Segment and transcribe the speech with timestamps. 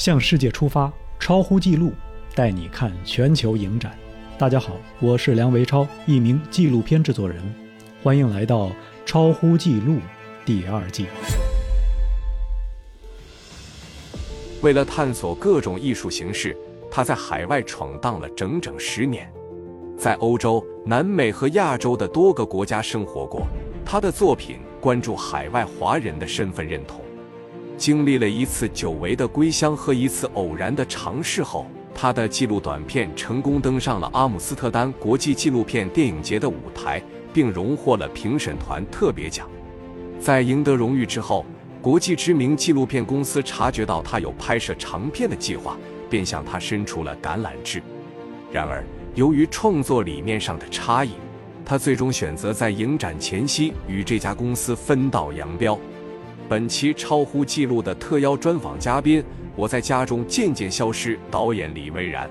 [0.00, 1.92] 向世界出发，超乎纪录，
[2.34, 3.94] 带你看全球影展。
[4.38, 7.38] 大家好，我是梁维超，一名纪录片制作人，
[8.02, 8.68] 欢迎来到
[9.04, 9.96] 《超乎纪录》
[10.42, 11.04] 第二季。
[14.62, 16.56] 为了探索各种艺术形式，
[16.90, 19.30] 他在海外闯荡了整整十年，
[19.98, 23.46] 在欧洲、南美和亚洲的多个国家生活过。
[23.84, 27.02] 他的作品关注海外华人的身份认同。
[27.80, 39.48] 经历了一次久违的归乡和一次偶然的尝试后，他的纪录短片成功登上了阿姆斯特丹国际纪录片电影节的舞台，并荣获了评审团特别奖。
[40.20, 41.46] 在赢得荣誉之后，
[41.80, 45.74] 国际知名纪录片公司察觉到他有拍摄长片的计划，
[46.10, 47.82] 便向他伸出了橄榄枝。
[48.52, 48.84] 然而，
[49.14, 51.12] 由于创作理念上的差异，
[51.64, 55.80] 他最终选择在影展前夕与这家公司分道扬镳。
[56.50, 59.22] 本期超乎记录的特邀专访嘉宾，
[59.54, 61.16] 我在家中渐渐消失。
[61.30, 62.28] 导演李蔚然，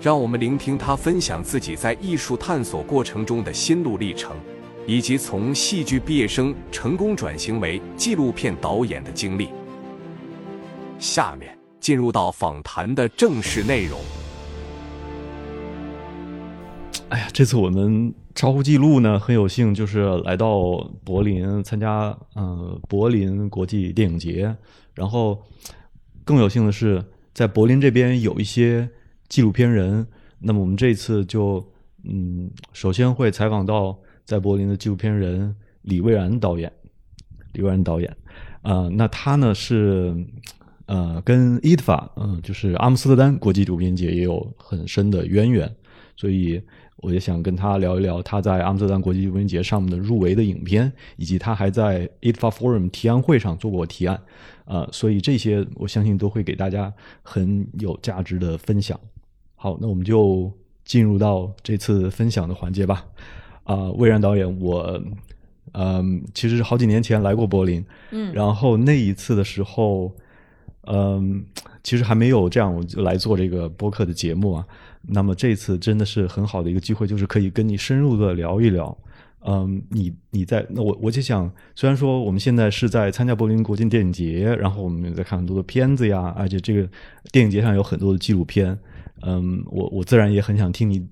[0.00, 4.34] 让我们聆听他分享自己在艺术探索过程中的心路历程，
[4.86, 9.50] 以及从戏剧毕业生成功转型为纪录片导演的经历。
[10.98, 14.00] 下面进入到访谈的正式内容。
[17.10, 18.14] 哎呀，这次我们。
[18.34, 24.56] 超乎记录呢，很有幸就是来到柏林参加呃柏林国际电影节，
[24.94, 25.42] 然后
[26.24, 28.88] 更有幸的是在柏林这边有一些
[29.28, 30.06] 纪录片人，
[30.38, 31.62] 那么我们这次就
[32.04, 36.72] 嗯首先会采访到在柏林的纪录片人李蔚然导演，
[37.52, 38.16] 李蔚然导演，
[38.62, 40.14] 呃，那他呢是
[40.86, 45.76] 呃跟伊德法嗯就是阿姆斯特丹国际纪录片节也有很深的渊源，
[46.16, 46.62] 所以。
[46.98, 54.22] 我也想跟他聊一聊他在阿姆斯特丹国际录音节上面的入围的影片，以及他还在 ITFA Forum 提案会上做过提案，
[54.66, 58.96] 呃，所以这些我相信都会给大家很有价值的分享。
[59.56, 60.48] 好，那我们就
[60.84, 63.04] 进入到这次分享的环节吧。
[63.64, 65.02] 啊，魏然导演，我
[65.72, 70.12] 嗯，其实好几年前来过柏林，嗯，然后那一次的时候，
[70.86, 71.44] 嗯，
[71.82, 74.64] 其实还没有这样，我就来做这个播客的节目啊。
[75.08, 78.96] 那么这次真的是很好的一个机会，就是可以跟你深入的聊一聊。
[79.44, 86.88] 嗯，你你在那我我就想，虽然说我们现在是在参加柏林国际电影节，然后我们在看很多的片子呀，而且这个
[87.32, 88.78] 电影节上有很多的纪录片。
[89.22, 91.04] 嗯，我我自然也很想听你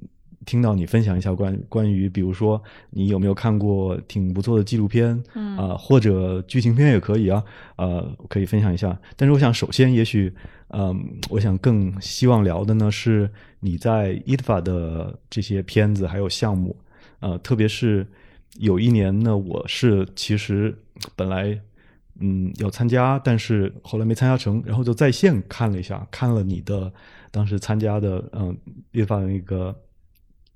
[0.47, 7.43] 听到你分享一下关关于，比如说你有没有看过挺不错的纪录片，嗯啊，或者剧情片也可以啊，
[7.75, 8.97] 呃，可以分享一下。
[9.17, 10.33] 但是我想首先也许。
[10.73, 13.29] 嗯，我想更希望聊的呢是
[13.61, 16.77] 你在 ITFA 的这些片子还有项目，
[17.21, 18.07] 呃，特别是
[18.59, 20.77] 有一年呢，我是其实
[21.17, 21.61] 本来
[22.21, 26.93] 嗯要参加，但是后来没参加成，然后就在线看了一下，看了你的
[27.31, 28.57] 当时参加的嗯
[28.93, 29.75] ITFA 的那个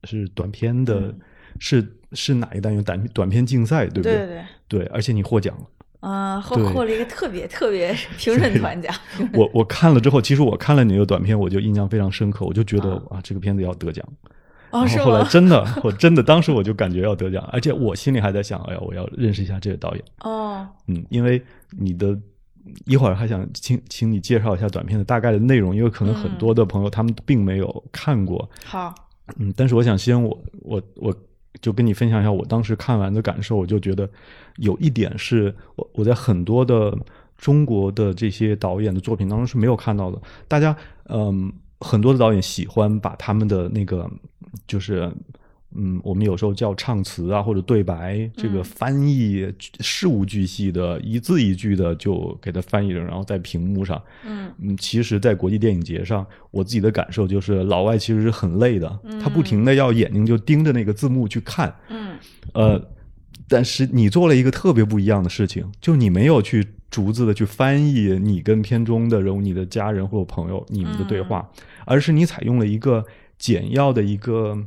[0.04, 1.14] 是短片的，
[1.58, 4.16] 是是哪一单元短短片竞赛，对不对？
[4.16, 5.66] 对对对，而且你获奖了。
[6.04, 8.94] 啊，获获了一个特别特别评审团奖。
[9.32, 14.06] 我我看了之后，其实我看了你的短片，我就印象非常深刻，我就觉得啊，这个片子要得奖。
[14.70, 20.04] 哦，是后来真的，我 真的当时我就感觉要得奖，而且我心里还在想，哎呀，我要认识一下这个导演。
[20.20, 22.14] 哦，嗯，因为你的
[22.84, 28.47] 一会儿还想请请你介绍一下短片的大概的内容，因为可能很多的朋友他们并没有看过。
[28.66, 28.94] 好，
[29.38, 31.16] 嗯，但是我想先我我我。
[31.60, 34.06] 就跟你分享一下我当时看完的感受，我就觉得
[34.56, 36.97] 有一点是我我在很多的
[37.37, 40.20] 中国的这些导演的作品当中是没有看到的。
[40.48, 40.76] 大家
[41.09, 44.10] 嗯，很多的导演喜欢把他们的那个
[44.66, 45.12] 就是。
[45.76, 54.00] 嗯，我们有时候叫唱词啊，或者对白，这个翻译事无巨细的，一字一句的就给它翻译了，然后在屏幕上。
[54.25, 61.75] 嗯嗯，其实，在国际电影节上，我自己的感受就是，老外其实是很累的，他不停的要眼睛就盯着那个字幕去看。
[61.88, 62.16] 嗯，
[62.53, 62.81] 呃，
[63.49, 71.50] 但是你做了一个特别不一样的事情，就你没有去逐字的去翻译你跟片中的人物、你的家人或者朋友你们的对话，
[71.85, 73.05] 而是你采用了一个
[73.38, 74.67] 简要的一个。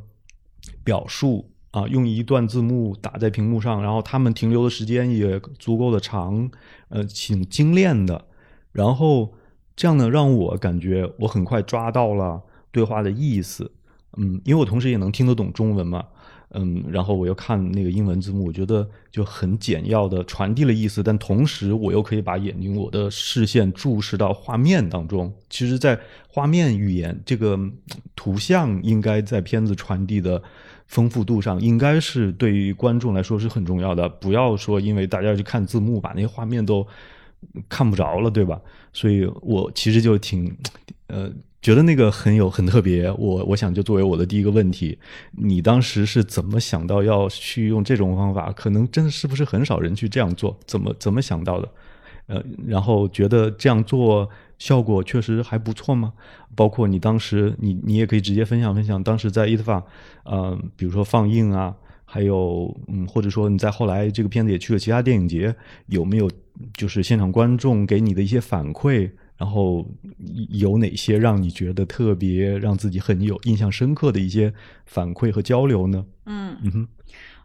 [0.84, 6.50] 表述啊，用一段字幕打在屏幕上，然后他们停留的时间也足够的长，
[6.88, 8.24] 呃，挺精炼的。
[8.72, 9.34] 然后
[9.76, 12.42] 这样呢，让我感觉我很快抓到了
[12.72, 13.70] 对话的意思。
[14.16, 16.06] 嗯，因为我同时也能听得懂中文嘛。
[16.50, 25.32] 嗯，然后我又看那个英文字幕，我觉得就很简要的传递了意思，但同时我又可以把眼睛、我的视线注视到画面当中。
[25.50, 25.98] 其实，在
[26.28, 27.58] 画面语言这个
[28.16, 30.42] 图像应该在片子传递的。
[30.88, 34.08] 丰富度上应该是对于观众来说是很重要的。
[34.08, 36.86] 不要说因为大家去看字幕，把那些画面都
[37.68, 38.58] 看不着了，对吧？
[38.94, 40.50] 所以我其实就挺
[41.08, 41.30] 呃
[41.60, 43.10] 觉得那个很有很特别。
[43.12, 44.98] 我我想就作为我的第一个问题，
[45.32, 48.52] 你当时是怎么想到要去用这种方法？
[48.52, 50.58] 可能真的是不是很少人去这样做？
[50.66, 51.68] 怎么怎么想到的？
[52.26, 54.28] 呃，然后觉得这样做
[54.58, 56.12] 效果确实还不错吗？
[56.54, 59.82] 包括你当时，你你也可以直接分享分享，当时在 ITFA，
[60.24, 61.74] 呃，比如说放映啊，
[62.04, 65.56] 还有嗯，或者说你在后来这个片子也去了其他电影节，
[65.86, 66.30] 有没有
[66.74, 69.10] 就是现场观众给你的一些反馈？
[69.38, 69.86] 然后
[70.50, 74.52] 有哪些让你觉得特别让自己很有印象深刻的一些
[74.84, 76.04] 反馈和交流呢？
[76.26, 76.88] 嗯嗯哼。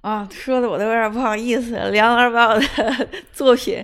[0.02, 1.78] 啊，说的我都有点不好意思。
[1.92, 3.82] 梁老师把我的 作品，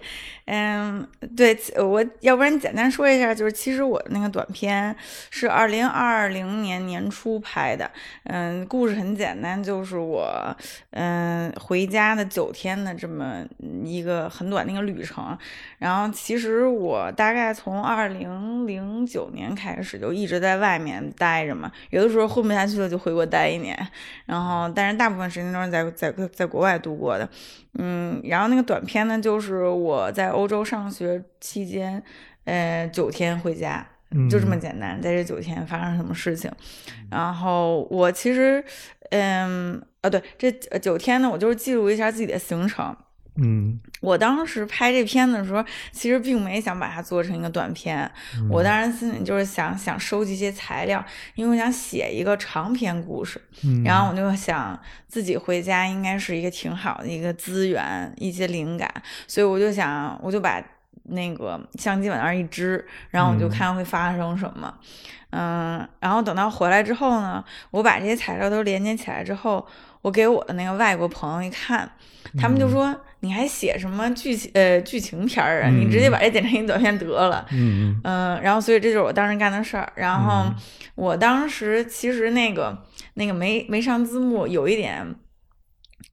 [0.51, 1.07] 嗯，
[1.37, 4.95] 对我要不然简单说一下，就是其实我那个短片
[5.29, 7.89] 是二零二零年年初拍的。
[8.23, 10.55] 嗯，故事很简单，就是我
[10.91, 13.45] 嗯回家的九天的这么
[13.83, 15.37] 一个很短的一个旅程。
[15.77, 23.77] 然后其实我大概从二零零九年开始就一直在外面待着嘛，有的时候混不下去了就回国待一年。
[24.25, 26.13] 然后但是大部分时间都是在在。
[26.39, 27.27] 在国外度过的，
[27.73, 32.01] 嗯，然后那个短片呢，就是我在欧洲上学期间，
[32.45, 33.87] 呃，九天回家，
[34.29, 35.01] 就这么简单。
[35.01, 36.51] 在这九天发生什么事情？
[37.11, 38.63] 然后我其实，
[39.11, 42.95] 嗯，啊，对，这九天呢，我就是记录一下自己的行程。
[43.41, 48.09] 嗯，我当时拍这片子的时候，其实并没想把它做成一个短片。
[48.49, 51.03] 我当时心里就是想想收集一些材料，
[51.35, 53.39] 因为我想写一个长篇故事。
[53.85, 54.77] 然后我就想
[55.07, 58.91] 自己回家应该是一个挺好的一个资源，一些灵感。
[59.25, 60.61] 所以我就想，我就把
[61.03, 64.73] 那个相机往那儿一支，然后我就看会发生什么。
[65.29, 69.65] 嗯，然后等到回来之后呢，我把这些材料都连接起来之后，
[70.01, 71.89] 我给我的那个外国朋友一看，
[72.37, 72.99] 他们就说。
[73.21, 75.69] 你还写什么剧情呃剧情片儿啊？
[75.69, 77.45] 你直接把这剪成一短片得了。
[77.51, 78.41] 嗯嗯。
[78.41, 79.91] 然后，所以这就是我当时干的事儿。
[79.95, 80.45] 然后，
[80.95, 82.85] 我当时其实那个
[83.15, 85.15] 那个没没上字幕，有一点。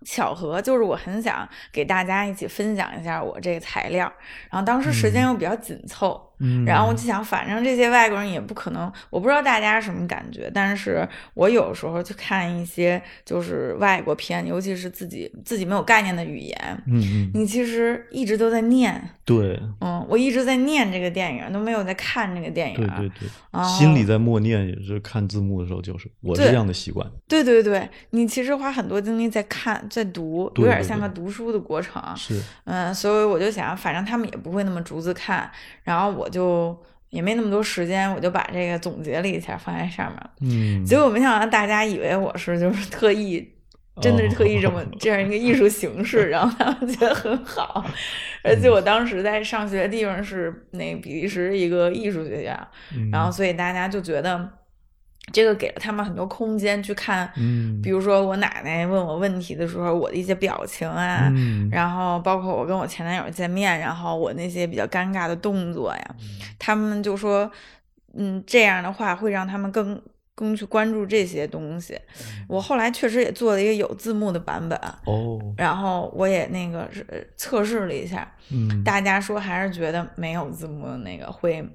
[0.04, 4.12] 巧合就是我很想给大家一起分享一下我这个材料，
[4.50, 29.76] 然后当时时间又比较紧凑，嗯，然后我就想，反正这些外国人也不可能，我不知道大家什么感觉，但是我有时候去看一些就是外国片，尤其是自己自己没有概念的语言，嗯嗯，你其实一直都在念，对，嗯，我一直在念这个电影，都没有在看这个电影，对对对，心里在默念，也是看字幕的时候，就是我是这样的习惯，对对对，你其实花很多精力在看。
[29.88, 32.02] 在读，有点像个读书的过程。
[32.16, 35.50] 是，嗯，所以我就想，反正他们也不会那么逐字看，
[35.84, 36.76] 然后我就
[37.10, 40.20] 也没那么多时间，我就把这个总结了一下放在上面。
[40.40, 43.46] 嗯，结果没想到大家以为我是就是特意，
[44.00, 47.84] 真的是特意这么这样一个艺术形式，然后他们觉得很好。
[48.44, 52.68] 而且我当时在上学的地方是那比利时一个艺术学校，
[53.10, 54.50] 然后所以大家就觉得。
[55.32, 61.30] 这个给了他们很多空间去看，嗯，比如说我奶奶问我问题的时候，我的一些表情啊，
[61.70, 66.14] 然后包括我跟我前男友见面，然后我那些比较尴尬的动作呀，
[66.58, 67.50] 他们就说，
[68.14, 70.00] 嗯，这样的话会让他们更
[70.34, 71.98] 更去关注这些东西。
[72.48, 77.04] 我后来确实也做了一个有字幕的版本，哦，然后我也那个是
[77.36, 81.68] 测试了一下，嗯，大家说还是觉得没有字幕的那个会。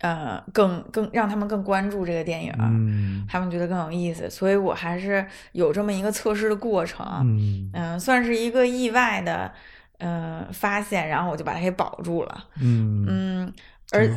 [0.00, 7.70] 呃，更更让他们更关注这个电影，嗯，他们觉得更有意思，所以我还是有这么一个测试的过程，嗯。
[7.72, 9.52] 嗯，算是一个意外的，
[9.98, 13.04] 呃，发现，然后我就把它给保住了，嗯。
[13.08, 13.52] 嗯，
[13.92, 14.08] 而。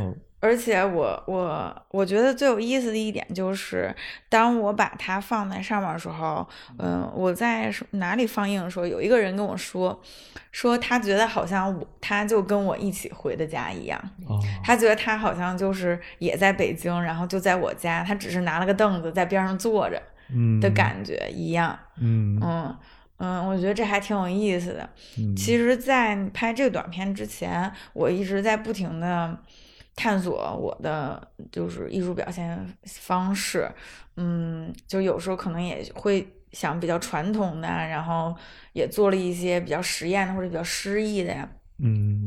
[0.44, 3.96] 而且我我我觉得最有意思的一点就是，
[4.28, 6.46] 当我把它放在上面的时候，
[6.78, 9.98] 嗯，我在哪里放映的时候，有一个人跟我说，
[10.52, 13.98] 说他觉得好像我他就跟我一起回的家一样，
[14.62, 20.02] 他觉得他好像就是也在北京，然后就在我家，他只是拿了个凳子在边上坐着，
[20.60, 22.78] 的感觉一样，嗯嗯
[23.20, 24.90] 嗯，我觉得这还挺有意思的。
[25.38, 29.38] 其实，在拍这个短片之前，我一直在不停的。
[29.96, 33.70] 探索我的就是艺术表现方式，
[34.18, 38.36] 嗯，就有时候可能也会想比较传统的，然后
[38.74, 41.48] 也做了一些比较实验的或者比较诗意的呀，
[41.80, 42.26] 嗯，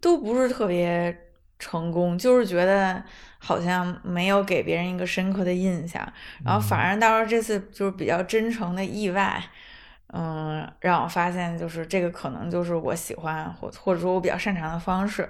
[0.00, 1.16] 都不是特别
[1.58, 3.02] 成功，就是觉得
[3.38, 6.12] 好像没有给别人一个深刻的印象，
[6.44, 9.42] 然后反而到时候这次就是比较真诚的意外，
[10.16, 15.28] 嗯，让我发现就是这个可能就是我喜欢或或者说我比较擅长的方式，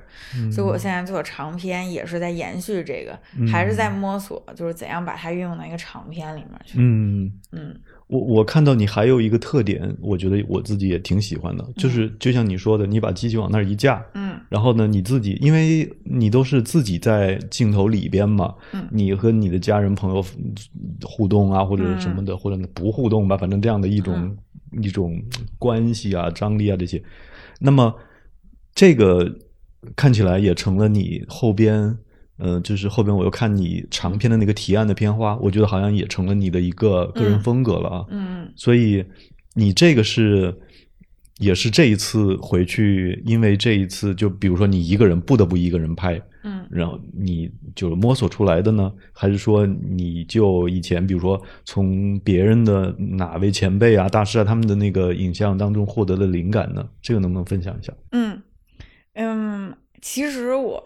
[0.52, 3.18] 所以我现在做长篇也是在延续这个，
[3.50, 6.78] 还是在摸索，就是怎样把它运用到一个长篇里面去。
[6.78, 7.32] 嗯。
[7.52, 7.74] 嗯。
[8.06, 12.14] 我我看到你还有一个特点，我觉得我自己也挺喜欢的，就是。
[12.20, 14.38] 就像你说的，你把机器往那儿一架，嗯。
[14.50, 18.86] 然后呢，你自己，因为你都是自己在镜头里边嘛，嗯。
[18.90, 20.22] 你和你的家人朋友
[21.02, 24.36] 互动啊，或者什么的，或者不互动吧，反正这样的一种、嗯
[24.82, 25.22] 一种
[25.58, 27.02] 关系啊、张力啊这些，
[27.60, 27.94] 那么
[28.74, 29.30] 这个
[29.94, 31.96] 看起来也成了你后边。
[32.36, 38.04] 呃，就是后边我又看你长篇的那个提案的片花，我觉得好像也成了你的一个个人嗯风格了啊。
[38.10, 39.04] 嗯所以
[39.54, 40.52] 你这个是
[41.38, 56.86] 也是这一次回去，因为这一次就比如说你一个人不得不一个人拍，嗯然后你就摸索出来的呢，还是说你就以前比如说从别人的哪位前辈啊、大师啊他们的那个影像当中获得的灵感呢？
[57.02, 57.92] 这个能不能分享一下？
[58.12, 58.40] 嗯
[59.14, 59.74] 嗯，
[60.04, 60.78] 其实我、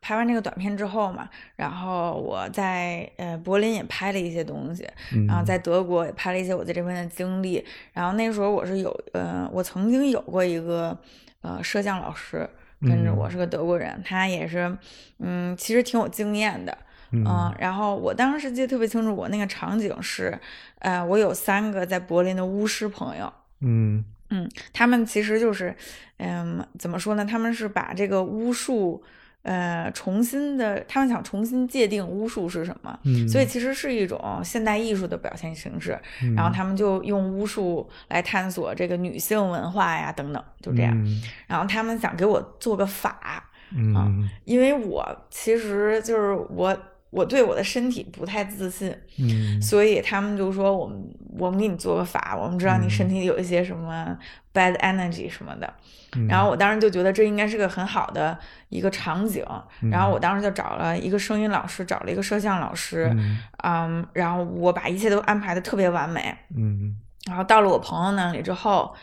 [0.00, 7.64] 拍完这个短片之后嘛，然后我在呃柏林也拍了一些东西，嗯然后在德国也拍了一些我在这边的经历。
[7.92, 10.96] 然后那时候我是有呃，我曾经有过一个
[11.42, 12.48] 呃摄像老师
[12.80, 14.78] 跟着我，嗯是个德国人，他也是
[15.18, 16.78] 嗯，其实挺有经验的。
[17.10, 20.38] 嗯嗯，然后我当时记得特别清楚，我那个场景是，
[20.78, 23.32] 呃，我有三个在柏林的巫师朋友，
[23.62, 25.74] 嗯嗯，他们其实就是，
[26.16, 27.24] 嗯，怎么说呢？
[27.24, 29.00] 他们是把这个巫术，
[29.42, 35.96] 呃，重新的，他们想重新界定巫术是什么，嗯，所以其实是一种现代艺术的表现形式。
[36.22, 40.92] 嗯然后他们就用巫术来探索这个女性文化呀，等等，就这样。
[41.04, 43.44] 嗯然后他们想给我做个法，
[43.76, 46.76] 嗯因为我其实就是我，
[47.14, 50.98] 我对我的身体不太自信，嗯所以他们就说我们
[51.38, 54.18] 我们给你做个法，我们知道你身体里有一些什么
[54.52, 55.72] bad energy 什么的。
[56.16, 59.44] 嗯然后我当时就觉得这应该是个很好的一个场景，
[59.90, 66.36] 然后我当时就找了一个声音老师，找了一个摄像老师，嗯嗯，然后我把一切都安排的特别完美。
[66.56, 68.94] 嗯然后到了我朋友那里之后，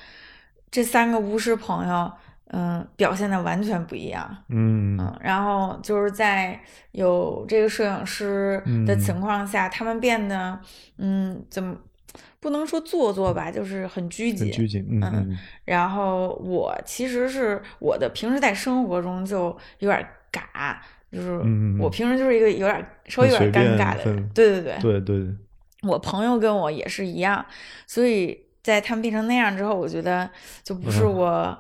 [0.70, 2.12] 这三个巫师朋友，
[2.54, 4.30] 嗯，表现的完全不一样。
[4.50, 6.60] 嗯嗯，然后就是在
[6.92, 10.60] 有这个摄影师的情况下，他们变得，
[10.98, 11.78] 嗯，怎么
[12.42, 14.48] 不能说做作吧，就是很拘谨。
[14.48, 20.76] 很拘谨，嗯嗯然后我其实是我的平时在生活中就有点尬，
[21.10, 21.40] 就是
[21.80, 24.30] 我平时就是一个有点稍微有点尴尬的人。
[24.34, 25.36] 对对对，对对对，
[25.84, 27.46] 我朋友跟我也是一样，
[27.88, 30.30] 所以在他们变成那样之后，我觉得
[30.64, 31.58] 就不是嗯我。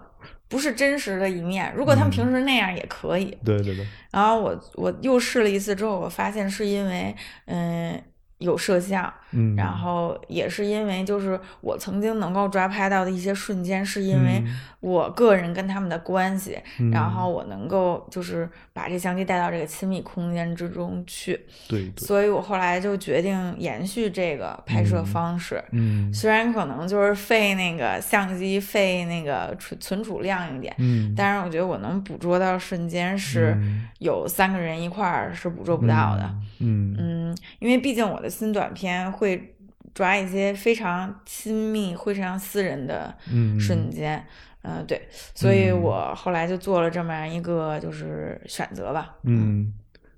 [0.51, 7.15] 不是真实的一面，如果他们平时那样也可以，对对对，然后我我又试了一次之后，我发现是因为
[7.45, 7.99] 嗯
[8.39, 14.55] 有摄像，嗯，然后也是因为就是我曾经能够抓拍到的一些瞬间，是因为嗯。
[14.81, 16.89] 我个人跟他们的关系，嗯。
[16.89, 25.63] 然后我能够就是把这相机带到这个亲密空间之中去，对对，所以我后来就决定延续这个拍摄嗯方式。
[25.71, 26.11] 嗯。
[26.11, 33.87] 虽然可能就是费那个相机费那个存存储量一点，嗯，但是我觉得我能捕捉到瞬间是嗯。
[33.99, 36.23] 有三个人一块儿是捕捉不到的。
[36.59, 37.29] 嗯，嗯。
[37.29, 39.55] 嗯，因为毕竟我的新短片会
[39.93, 44.25] 抓一些非常亲密、非常私人的嗯瞬间。
[44.63, 49.15] 嗯、对，所以嗯我后来就做了这么样一个就是选择吧。
[49.23, 49.73] 嗯，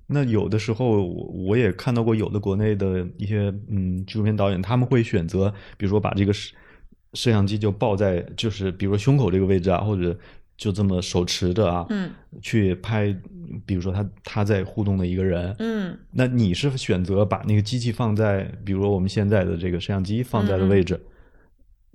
[0.07, 6.53] 那有的时候我我也看到过有的国内的一些嗯纪录片导演，他们会选择，比如说把这个摄
[7.13, 10.17] 摄像机就抱在就是比如说胸口这个位置啊，或者
[10.63, 12.09] 就这么手持着啊，嗯。
[12.41, 13.13] 去拍，
[13.65, 15.53] 比如说他他在互动的一个人。
[15.59, 15.97] 嗯。
[16.11, 20.97] 那你是选择把那个机器放在，比如说我们现在的这个摄像机放在的位置，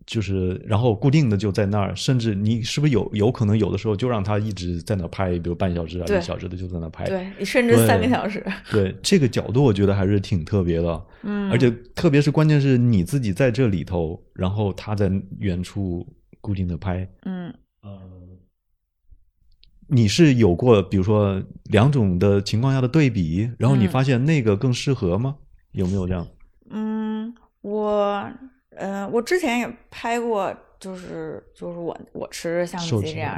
[0.05, 6.19] 就是然后固定的就在那儿，甚至你是不是有有可能有的时候就让他一直在那儿拍，比如半小时啊、对。
[6.19, 7.07] 一小时的就在那儿拍。
[7.07, 8.45] 对，甚至三个小时。
[8.71, 15.11] 对 这个角度，我觉得还是挺特别的，嗯，而且特别是关键是你自己在这里头，然后他在
[15.41, 16.07] 远处
[16.41, 17.53] 固定的拍，嗯。
[17.81, 17.97] 呃，
[19.89, 23.89] 你是有过比如说两种的情况下的对比，然后你嗯。
[23.89, 25.37] 发现那个更适合吗？
[25.73, 26.27] 有没有这样？
[26.71, 28.31] 嗯，我
[28.77, 33.37] 呃，我之前也拍过，就是就是我我持着相机这样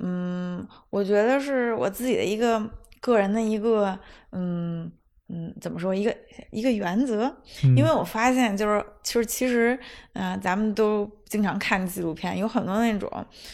[0.00, 2.62] 嗯，我觉得是我自己的一个
[3.00, 3.98] 个人的一个，
[4.32, 4.90] 嗯
[5.28, 6.16] 嗯，怎么说一个
[6.50, 7.34] 一个原则，
[7.76, 9.78] 因为我发现就是就是其实，
[10.14, 13.10] 嗯、咱们都经常看纪录片，有很多那种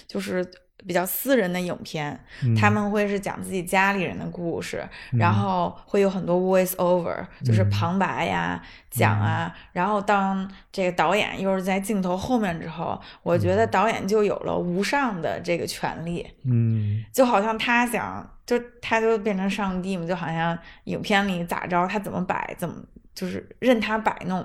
[0.07, 0.45] 就是
[0.87, 9.55] 比较私人的影片，嗯他们会是讲自己家里人的故事，然后会有很多 voice over，就是嗯旁白呀、讲啊。
[9.73, 22.75] 然后当这个导演又是在镜头后面之后，我觉得导演就有了无上的这个权利，嗯就好像他想，就他就变成上帝嘛，就好像影片里咋着，他怎么摆怎么
[23.15, 24.45] 就是任他摆弄。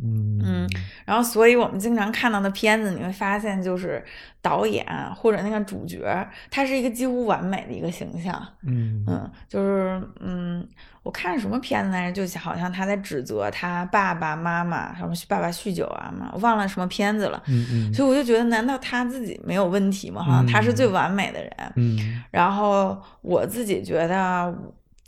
[0.00, 0.70] 嗯嗯
[1.04, 4.02] 然后，所以我们经常看到的片子，你会发现，就是
[4.40, 6.00] 导演或者那个主角，
[6.50, 8.34] 他是一个几乎完美的一个形象。
[8.66, 10.66] 嗯嗯，就是嗯，
[11.02, 17.42] 我看什么片子来着，就好像他在指责他爸爸妈妈，什么爸爸酗酒啊嘛，我忘了什么片子了。
[17.48, 20.22] 嗯嗯所以我就觉得，难道他自己没有问题吗？
[20.22, 21.52] 好像他是最完美的人。
[21.76, 24.54] 嗯然后我自己觉得，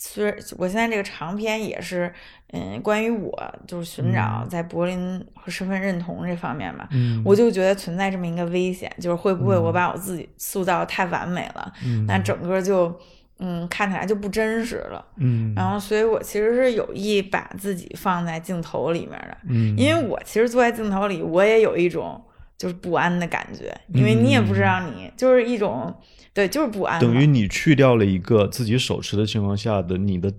[0.06, 2.12] 虽然我现在这个长篇也是，
[2.52, 3.32] 嗯，关于我
[3.66, 12.04] 就是寻找在柏林和身份认同这方面吧，嗯，我就觉得存在这么一个危险，就是会不会我把我自己塑造得太完美了，嗯。
[12.06, 12.94] 那整个就
[13.38, 15.02] 嗯看起来就不真实了。
[15.16, 15.54] 嗯。
[15.56, 22.22] 然后，所以我其实是有意把自己放在镜头里面的，嗯，因为我其实坐在镜头里，我也有一种
[22.56, 25.94] 就是不安的感觉，因为你也不知道你就是一种
[26.32, 30.32] 对，就是不安，等于你去掉了一个自己手持的情况下的你的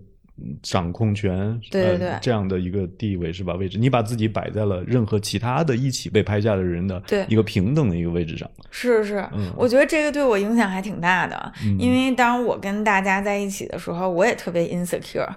[0.61, 2.13] 掌控权，呃对对对。
[2.21, 3.53] 这样的一个地位是吧？
[3.53, 8.49] 位置，你把自己摆在了任何其他的一起被拍下的人的一个平等的一个位置上。
[8.69, 9.51] 是是，嗯。
[9.55, 11.77] 我觉得这个对我影响还挺大的，嗯。
[11.79, 15.27] 因为当我跟大家在一起的时候，我也特别 insecure，、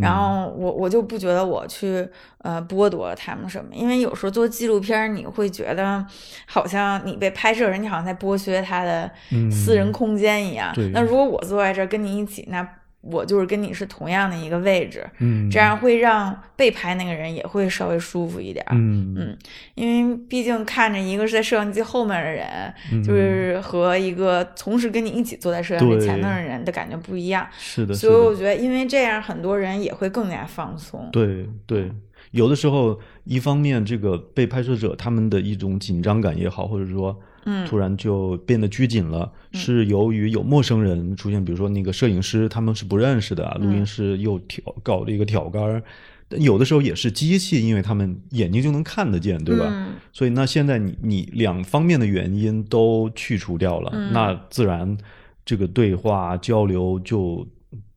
[0.00, 2.06] 然嗯后我我就不觉得我去
[2.38, 6.04] 呃剥夺他们什么，因为有时候做纪录片，你会觉得
[6.46, 9.48] 好像你被拍摄人，你好像在剥削他的嗯。
[9.50, 10.72] 私人空间一样。
[10.74, 10.88] 对。
[10.88, 12.66] 那如果我坐在这儿跟你一起，那
[13.00, 18.74] 我就是跟你是同样的一个位置，嗯，这样会让被拍那个人也会稍微舒服一点儿。
[18.74, 19.38] 嗯嗯
[19.74, 22.46] 因为毕竟看着一个是在摄像机后面的人，
[22.92, 31.08] 嗯就是和一个同时跟你一起坐在摄像机前面的人的感觉不一样，是的，所以我，觉得因为这样，很多人也会更加放松。
[31.12, 31.90] 对对。
[32.32, 37.66] 有的时候，一方面这个被拍摄者他们的一种紧张感也好，或者说，嗯。
[37.66, 45.82] 突然就变得拘谨了，是由于有陌生人出现，比如说那个摄影师他们是不认识的，录音师又挑搞了一个挑杆儿，
[46.30, 49.66] 有的时候也是机器，因为他们眼睛就能看得见，对吧？
[49.68, 49.94] 嗯。
[50.12, 54.12] 所以那现在你你两方面的原因都去除掉了，嗯。
[54.12, 54.96] 那自然
[55.44, 57.46] 这个对话交流就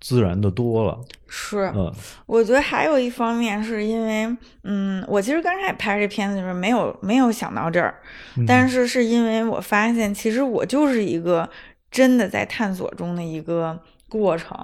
[0.02, 1.00] 自然的多了。
[1.30, 1.94] 是，嗯
[2.26, 7.96] 我觉得还有一方面是因为，嗯，我其实刚开始拍这片子的时候没有没有想到这儿，
[8.36, 11.50] 嗯但是是因为我发现，其实我就是一个
[11.90, 14.58] 真的在探索中的一个过程。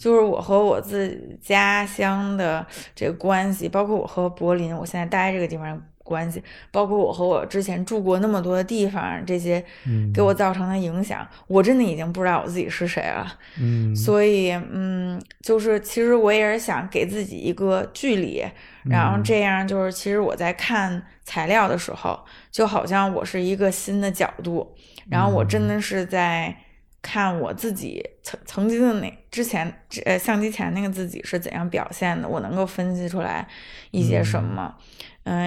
[0.00, 2.66] 就是我和我自己家乡的
[2.96, 13.38] 这个关系，包括我和柏林，我现在待这个地方的关系，包括我和我之前住过那么多的地方，这些嗯给我造成的影响，我真的已经不知道我自己是谁了。
[13.60, 18.44] 嗯 所以，嗯，就是其实我也是想给自己一个距离，
[18.84, 22.18] 然嗯后这样就是，其实我在看材料的时候，
[22.50, 24.74] 就好像我是一个新的角度，
[25.08, 26.54] 然后我真嗯的是在
[27.02, 29.72] 看我自己曾曾经的那之前
[30.04, 33.46] 呃相机前那个自己是怎样表现的，我能够分析出来
[33.90, 34.74] 一些什么。
[34.78, 34.84] 嗯，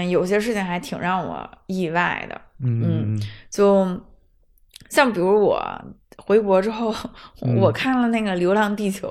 [0.10, 3.86] 有些事情还挺让我意外的，嗯就
[4.90, 5.62] 像比如我
[6.18, 6.94] 回国之后，
[7.42, 9.08] 嗯我看了那个《流浪地球》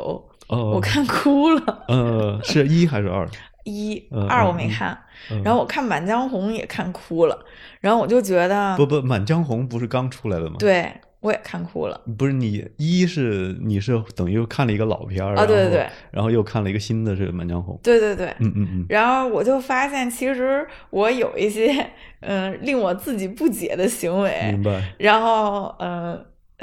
[0.55, 1.85] 哦，我看哭了。
[1.88, 3.29] 呃是一还是二？
[3.64, 4.98] 一嗯二我嗯嗯没看，
[5.31, 7.44] 嗯然后我看《满江红》也看哭了，
[7.81, 11.98] 然后我就觉得，不不，《满江红》不是刚出来的吗？，对我也看哭了。
[12.18, 17.74] 不是你一是你是等于看了一个老片儿啊对对对然后又看了一个新的是《满江红》。
[17.82, 21.72] 对对对，嗯嗯嗯然后我就发现，其实我有一些
[22.20, 24.82] 嗯、呃令我自己不解的行为明，白。
[24.98, 26.20] 然后呃。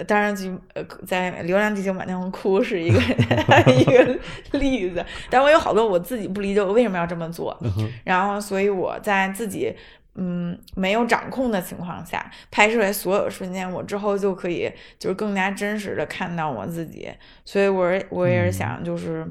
[0.08, 2.98] 当然，就呃，在《流浪地球》满江红哭是一个
[3.76, 4.18] 一个
[4.58, 9.76] 例子，但我有好多我自己不理解我为什么要这么做，嗯然后，所以我在自己
[10.22, 17.10] 嗯没有掌控的情况下拍摄的所有瞬间，我之后就可以就是更加真实的看到我自己。
[17.46, 19.26] 所以我是我也是想就是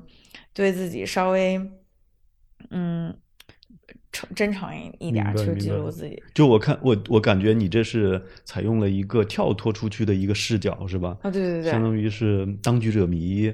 [0.54, 1.60] 对自己稍微
[2.70, 3.14] 嗯
[4.10, 6.22] 诚真诚一一点儿去记录自己。
[6.32, 11.18] 就我看我我感觉你这是采用了一个跳脱出去的一个视角，是吧？
[11.22, 13.52] 啊，对对对相当于是当局者迷。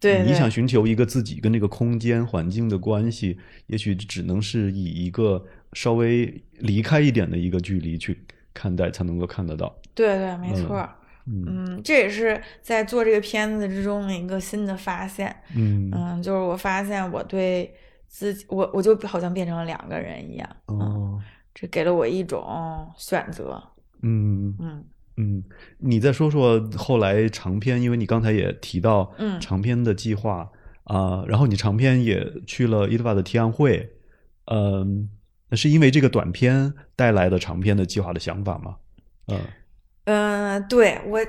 [0.00, 9.74] 对对你想寻求一个自己跟这个空间环境的关系，也许只能是以一个稍微离开一点的一个距离去看待，才能够看得到。
[9.94, 10.88] 对对，没错。
[11.24, 15.34] 嗯嗯，这也是在做这个片子之中的一个新的发现。
[15.54, 17.72] 嗯嗯，就是我发现我对
[18.08, 20.48] 自己，我我就好像变成了两个人一样。
[20.66, 21.22] 嗯，哦
[21.54, 22.44] 这给了我一种
[22.96, 23.62] 选择。
[24.00, 24.84] 嗯，嗯
[25.16, 25.44] 嗯，
[25.78, 30.50] 你再说说后来长篇，因为你刚才也提到嗯长篇的计划
[30.84, 33.88] 啊、然后你长篇也去了伊德瓦的提案会，
[34.46, 35.08] 嗯、
[35.52, 38.76] 那是因为这个短片带来的长篇的计划的想法吗？
[39.28, 39.38] 嗯。
[40.06, 41.20] 嗯，对我，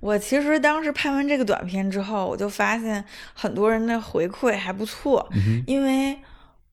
[0.00, 6.16] 我其实当时拍完这个短片之后，我就发现很多人的回馈还不错，嗯因为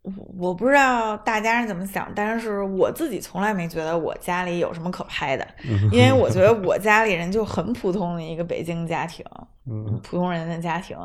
[0.02, 9.26] 我我不知道大家是怎么想，但是我自己从来没觉得我家里有什么可拍的，嗯因为 我觉得我家里人就很普通的一个北京家庭，
[9.70, 10.00] 嗯。
[10.04, 10.98] 普通人的家庭，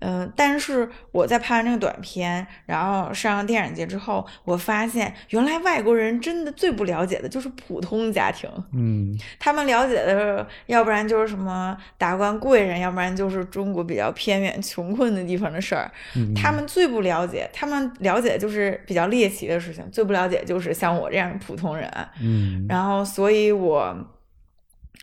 [0.00, 9.16] 嗯、但是我在拍完这个短片，然后上电影节之后，我发现原来外国人真的最不了解的就是普通家庭，嗯。
[9.38, 15.90] 他们了解的，要不然就是什么达官贵人，要不然就是中国比较偏远穷困的地方的事儿。
[16.16, 21.90] 嗯，他们最不了解，他们了解的就是比较猎奇的事情，最不了解就是像我这样的普通人。
[22.22, 22.66] 嗯。
[22.68, 23.94] 然后，所以我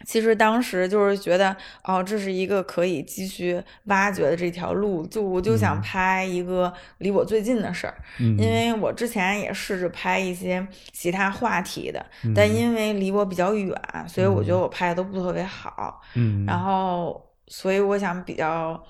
[0.06, 7.96] 其实当时就是觉得，哦，这是一个可以继续挖掘的这条路，就我就想嗯拍一个离我最近的事儿。
[8.20, 13.76] 嗯因为我之前也试着拍一些其他话题的，嗯但因为离我比较远，
[14.08, 16.00] 所以我觉得我拍的都不特别好。
[16.14, 18.82] 嗯然后，所以我想比较，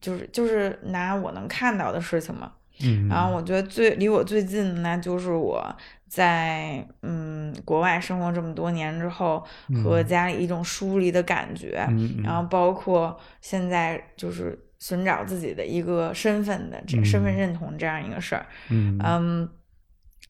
[0.00, 2.52] 就是就是拿我能看到的事情嘛。
[2.82, 3.08] 嗯。
[3.08, 5.64] 然后我觉得最离我最近的，那就是我
[6.08, 9.44] 在嗯国外生活这么多年之后，
[9.82, 10.06] 和嗯。
[10.06, 11.86] 家里一种疏离的感觉。
[12.22, 17.36] 然后包括现在就是寻找自己的一个身份的这身份嗯。
[17.36, 18.46] 认同这样一个事儿。
[18.70, 18.98] 嗯。
[19.04, 19.48] 嗯，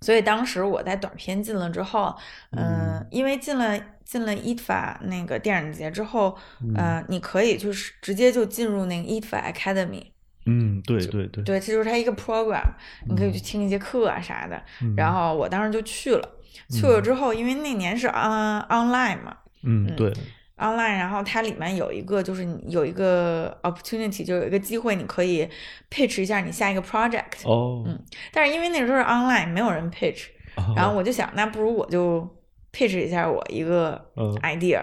[0.00, 2.14] 所以当时我在短片进了之后，
[2.52, 3.06] 嗯，嗯。
[3.11, 6.74] 因为进了进了 ITFA 那个电影节之后，嗯。
[6.74, 10.06] 呃，你可以就是直接就进入那个 ITFA Academy，
[10.48, 12.64] 嗯对对对，对，这就是它一个 program，
[13.06, 14.61] 你可以去听一节课啊啥的。
[14.82, 14.94] 嗯。
[14.96, 16.28] 然后我当时就去了，
[16.70, 19.37] 去了之后，因为那年是 on online 嘛。
[19.62, 20.12] 嗯对。
[20.56, 25.48] online，然后它里面有一个就是有一个 opportunity，就有一个机会，你可以
[25.88, 27.44] pitch 一下你下一个 project。
[27.44, 27.96] 哦，嗯
[28.32, 30.24] 但是因为那时候是 online，没有人 pitch，
[30.56, 30.74] 哦。
[30.74, 32.28] 然后我就想，那不如我就
[32.72, 34.34] pitch 一下我一个嗯。
[34.42, 34.82] idea，、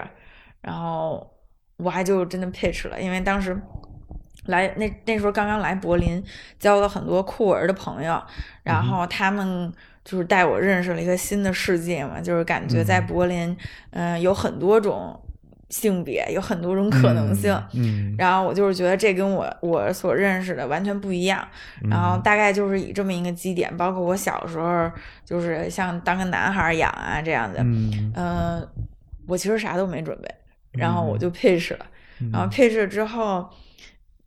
[0.62, 1.30] 然后
[1.76, 3.54] 我还就真的 pitch 了，因为当时
[4.46, 6.22] 来那那时候刚刚来柏林，
[6.58, 8.22] 交了很多酷儿的朋友，
[8.62, 9.72] 然后他们
[10.04, 13.06] 就是带我认识了一个新的世界嘛，就是感觉在嗯。
[13.06, 13.56] 柏林，
[13.90, 15.20] 嗯、有很多种
[15.68, 17.52] 性别，有很多种可能性。
[17.74, 21.46] 嗯，然后我就是觉得这跟我我所认识的完全不一样，
[21.90, 22.16] 然后。
[22.18, 24.90] 大概就是以这么一个基点，包括我小时候
[25.24, 28.12] 就是像当个男孩儿养啊这样的，嗯。
[28.14, 28.68] 嗯、
[29.26, 30.34] 我其实啥都没准备，
[30.72, 31.18] 然后我嗯。
[31.18, 31.86] 就 pitch 了，
[32.32, 32.48] 然后。
[32.48, 33.48] pitch 之后，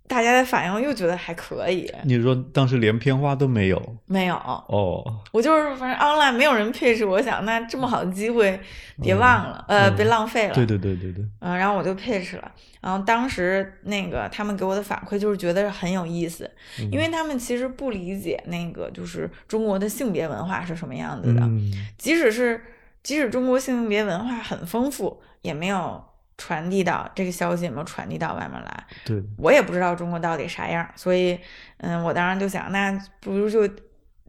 [0.09, 3.95] 大家的反应又觉得还可以，你说当时连片花都没有？
[4.07, 8.59] 没有，哦，我就是反正 online 没有人 pitch，我想那这么好的机会
[8.99, 9.95] 别忘了，呃，嗯。
[9.95, 16.49] 别浪费了，对对对对对，嗯，然后我就 pitch 了，然后当时那个他们给我的反馈就是觉得很有意思，
[16.91, 21.71] 因为他们其实不理解那个就是中国的性别文化是什么样子的，嗯。
[21.99, 22.59] 即使是
[23.03, 26.03] 即使中国性别文化很丰富，也没有
[26.39, 28.83] 传递到这个消息，也没有传递到外面来。
[29.05, 31.37] 对，我也不知道中国到底啥样，所以
[31.77, 33.67] 嗯，我当时就想，那不如就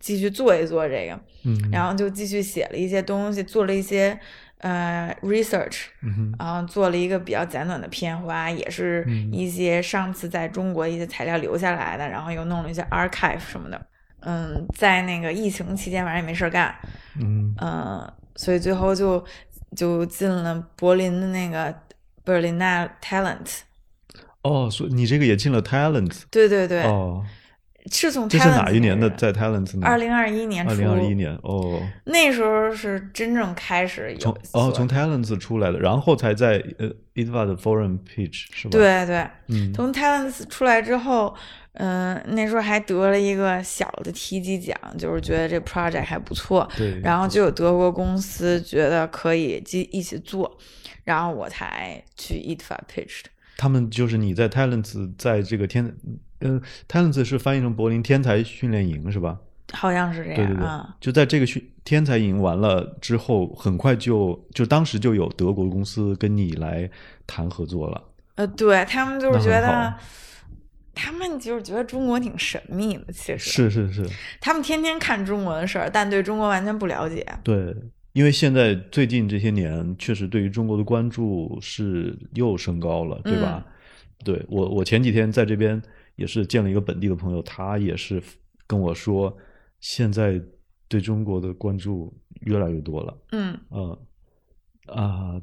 [0.00, 4.18] 继续做一做这个，嗯，然后就继续写了一些东西，做了一些
[4.58, 9.32] 呃 research，嗯然后做了一个比较简短的片花，也是嗯。
[9.32, 13.80] 一些上次在中国一些材料留下来的，然后又弄了一些 archive 什么的。
[14.22, 16.74] 嗯，在那个疫情期间，反正也没事儿干，
[17.18, 17.54] 嗯。
[17.60, 19.24] 嗯，所以最后就
[19.76, 21.74] 就进了柏林的那个
[22.24, 23.60] Berliner Talent。
[24.42, 27.22] 哦，所以你这个也进了 Talent 对对对，哦，
[27.92, 29.86] 是从 Talent 这是哪一年的在 Talent 呢？
[29.86, 39.74] 二零二一年初，二零二一年哦，那时候是真正开始有从哦从 Talents 出来的，然后才在呃 IDVA 的 Foreign Pitch 是吧？，对对，嗯。
[39.74, 41.34] 从 Talents 出来之后，
[41.74, 50.56] 嗯、那时候还得了一个小的提及奖，就是觉得这 project 还不错，对，然后就有德国公司觉得可以一一起做，
[51.04, 53.24] 然后我才去 ITFA pitched。
[53.56, 55.94] 他们就是你在 Talents 在这个天
[56.38, 59.38] 呃 Talents 是翻译成柏林天才训练营是吧？
[59.72, 66.90] 好像是这样对对对，啊，就在这个训天才营完了之后，很快就就当时就有德国公司跟你来
[67.26, 68.02] 谈合作了。
[68.34, 69.94] 呃，对他们就是觉得，
[70.92, 74.08] 他们就是觉得中国挺神秘的，其实是是是，
[74.40, 77.24] 他们天天看中国的事儿，但对中国完全不了解。
[77.44, 77.72] 对，
[78.12, 83.64] 因为现在最近这些年，确实对于中国的关注是又升高了，对吧？
[83.66, 83.72] 嗯
[84.22, 85.80] 对我，我前几天在这边
[86.16, 88.22] 也是见了一个本地的朋友，他也是
[88.66, 89.34] 跟我说，
[89.80, 90.38] 现在
[90.88, 93.18] 对中国的关注越来越多了。
[93.32, 93.98] 嗯嗯
[94.88, 95.40] 啊、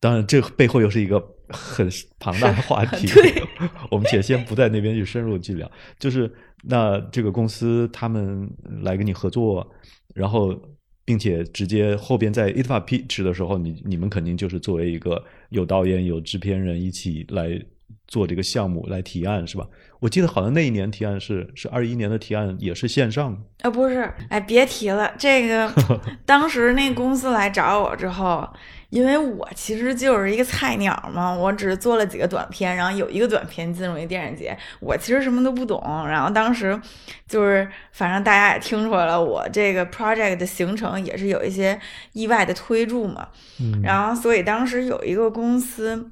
[0.00, 1.86] 当然，这背后又是一个很
[2.18, 3.06] 庞大的话题。
[3.08, 3.42] 对，
[3.90, 5.70] 我们且先不在那边去深入去聊。
[5.98, 9.70] 就是那这个公司他们来跟你合作，
[10.14, 10.58] 然后
[11.04, 17.60] 并且直接后边在 ITFA pitch 的时候，你你们肯定就是作为一个有导演、有制片人一起来
[18.06, 19.66] 做这个项目来提案，是吧？
[20.00, 23.44] 我记得好像那一年提案是是二一年的提案，也是线上。
[23.62, 25.72] 啊，不是，哎，别提了，这个
[26.26, 28.48] 当时那公司来找我之后。
[28.92, 35.80] 因为我其实就是一个菜鸟嘛，我只是做了几个短片，然后有一个短片进入一电影节，我其实什么都不懂。
[36.06, 36.78] 然后当时
[37.26, 41.80] 就是，反正大家也听出来了，我这个 project 的形成也是有一些
[42.12, 43.28] 意外的推助嘛。
[43.58, 43.80] 嗯。
[43.82, 46.10] 然后，所以当时有一个公司，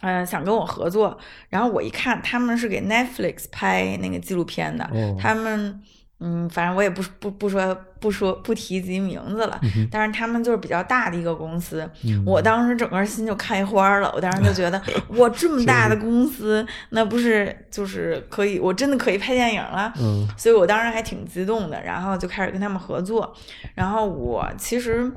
[0.00, 1.18] 嗯，想跟我合作。
[1.50, 4.88] 然后我一看，他们是给 Netflix 拍那个纪录片的，
[5.20, 5.82] 他们。
[6.22, 9.58] 嗯，反正我也不不不说不说不提及名字了，
[9.90, 11.88] 但是他们就是比较大的一个公司。
[12.26, 19.92] 我当时整个心就开花了，我当时就觉得， 我，这么大的公司，那不是就是可以，我真的可以拍电影了。
[19.98, 23.34] 嗯，所以我当时还挺激动的，然后就开始跟他们合作。
[23.74, 25.10] 然后我其实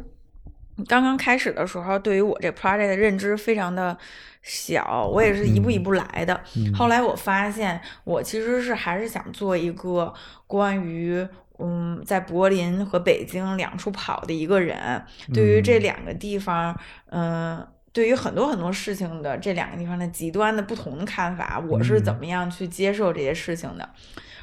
[0.87, 3.97] 刚刚开始的时候，对于我这 project 的认知非常的。
[4.43, 6.39] 小，我也是一步一步来的。
[6.75, 10.13] 后来我发现，我其实是还是想做一个
[10.45, 11.25] 关于
[11.59, 15.01] 嗯，在柏林和北京两处跑的一个人。
[15.33, 16.77] 对于这两个地方，
[17.09, 23.89] 嗯，对于很多很多事情的这两个地方的极端的不同的看法，我是怎么样去接受这些事情的？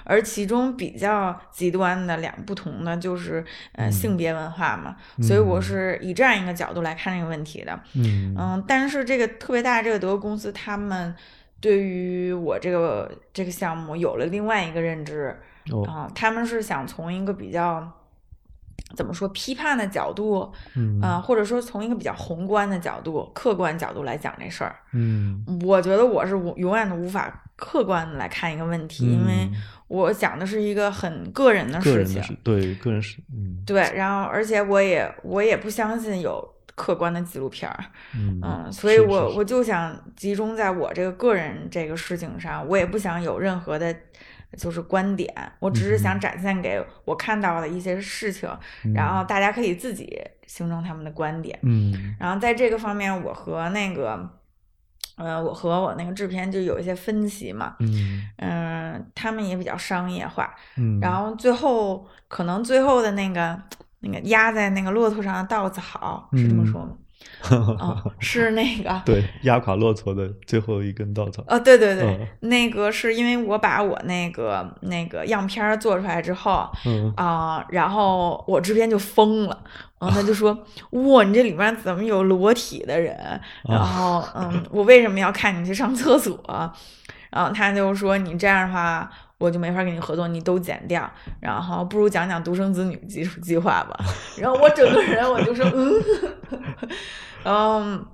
[0.05, 7.79] 而其中比较极端的两不同的就是，呃，性别文化嘛，所以我是以这样一个角度来看这个问题的。
[7.95, 11.15] 嗯嗯，但是这个特别大这个德国公司，他们
[11.61, 15.39] 对于我这个这个项目有了另外一个认知
[15.87, 17.87] 啊，他们是想从一个比较
[18.97, 24.77] 怎么说批判的角度，嗯啊，或者说从一个比较宏观的角度、客观角度来讲这事儿。
[24.93, 29.51] 嗯，我觉得我是永远都无法客观的来看一个问题，因为。
[29.91, 43.93] 我讲的是一个很个人的事情，对个人事，嗯，对，然后而且我也我也不相信有客观的纪录片儿，嗯，所以我我就想集中在我这个个人这个事情上，我也不想有任何的，
[44.57, 48.49] 就是观点，我只是想展现给我看到的一些事情，
[48.95, 49.25] 然后。
[49.25, 54.40] 大家可以自己形成他们的观点，嗯，然后在这个方面，我和那个。
[55.21, 63.61] 呃，我和我那个制片就有一些分歧嘛，嗯嗯，他们也比较商业化，嗯，然后最后可能最后的那个
[64.01, 66.93] 那个压在那个骆驼上的稻子好，是这么说吗？
[67.51, 71.45] 哦， 是那个对压垮骆驼的最后一根稻草。
[71.47, 79.63] 哦，对对对，那个是因为我把我那个那个样片做出来之后，嗯啊，然后我制片就疯了，
[80.01, 80.57] 然后他就说
[80.91, 83.15] ：“哇，你这里面怎么有裸体的人？”
[83.69, 86.43] 然后嗯，我为什么要看你去上厕所？
[87.31, 89.09] 然后他就说：“你这样的话。”
[89.41, 91.11] 我就没法跟你合作，你都剪掉，
[91.41, 93.99] 然后不如讲讲独生子女基础计划吧。
[94.37, 96.05] 然后我整个人我就说，嗯，
[97.45, 98.07] 嗯，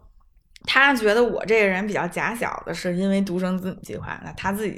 [0.67, 4.75] 他觉得我这个人比较假小的是因为独生子女计划，那他自己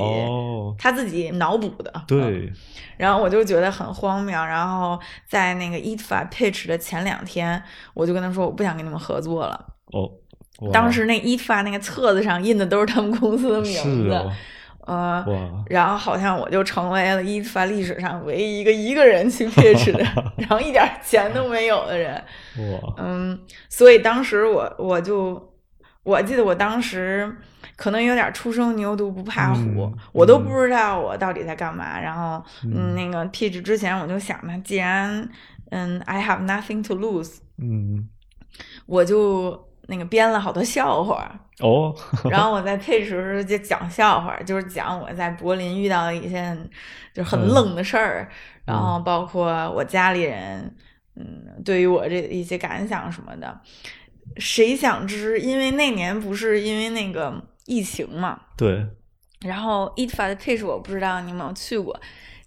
[0.79, 1.92] 他自己脑补的。
[2.07, 2.53] 对。
[2.96, 4.33] 然后我就觉得很荒谬。
[4.33, 7.61] 然后在那个 ETFA pitch 的前两天，
[7.94, 9.66] 我就跟他说，我不想跟你们合作了。
[9.92, 10.11] 哦。
[10.72, 14.31] 当时那 ETFA 那个册子上印的都是他们公司的名字。
[14.87, 15.22] 呃，
[15.68, 19.98] 然后好像我就成为了伊凡历史上唯一一个一个人去 pitch 的，
[20.38, 22.14] 然后一点钱都没有的人。
[22.57, 25.48] 哇，嗯，所以当时我我就
[26.09, 27.31] 我记得我当时
[27.77, 32.01] 可能有点初生牛犊不怕虎，我都不知道我到底在干嘛。
[32.01, 35.29] 然后嗯，那个 pitch 之前我就想呢，既然
[35.71, 38.09] 嗯 I have nothing to lose，嗯，
[38.87, 41.31] 我就那个编了好多笑话。
[41.61, 41.94] 哦，
[42.31, 46.57] 然后我在配时就讲笑话，就是讲我在柏林遇到的一些
[47.12, 48.27] 就很冷的事儿，
[48.64, 50.75] 然后包括我家里人，
[51.16, 53.61] 嗯，对于我这一些感想什么的。
[54.37, 55.41] 谁想知？
[55.41, 57.33] 因为那年不是因为那个
[57.67, 58.38] 疫情嘛？
[58.57, 58.87] 对。
[59.41, 61.99] 然后 EatFa 的配置我不知道你有没有去过，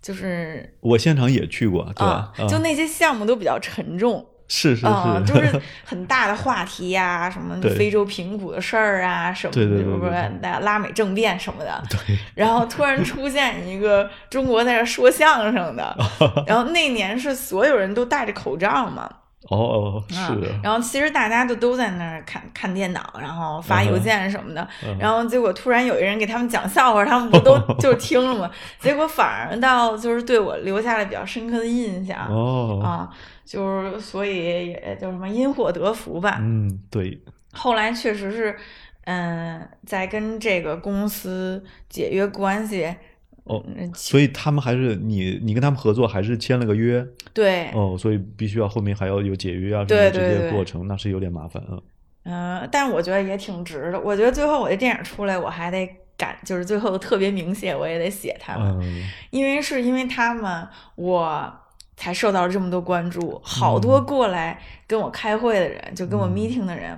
[0.01, 4.25] 就是我现场也去过，对，就那些项目都比较沉重。
[4.53, 11.81] 是是是，就是 很大的话题呀，什么非洲贫苦的事儿啊，什么对对对，拉美政变什么的。
[11.89, 12.17] 对。
[12.35, 15.95] 然后突然出现一个中国在这说相声的，
[16.45, 19.09] 然后那年是所有人都戴着口罩嘛。
[19.49, 20.17] 哦哦，是。
[20.63, 24.67] 然后其实大家就都在那儿看看电脑，然后发邮件什么的。
[24.99, 28.49] 然后结果突然有一人给他们讲笑话，他们不都 就听了吗？
[28.79, 32.27] 结果反而倒就是对我留下了比较深刻的印象。
[32.27, 32.79] 哦。
[32.83, 33.09] 啊。
[33.43, 36.37] 就是，所以也就什么因祸得福吧。
[36.39, 38.55] 嗯，对，后来确实是，
[39.03, 42.95] 嗯，在跟这个公司解约关系。
[43.43, 51.79] 哦嗯，所以他们还是你你跟他们合作还是签了个约对，哦，所以必须要后面还要有解约啊什么的这些过程，那是有点麻烦啊。
[52.23, 53.99] 嗯、但我觉得也挺值的。
[53.99, 61.51] 我觉得最后我这电影出来，我还得感，就是最后特别明显，我也得写他们，嗯因为是因为他们，我
[61.97, 63.41] 才受到了这么多关注。
[63.43, 66.95] 好多嗯过来跟我开会的人，就跟我嗯 meeting 的人。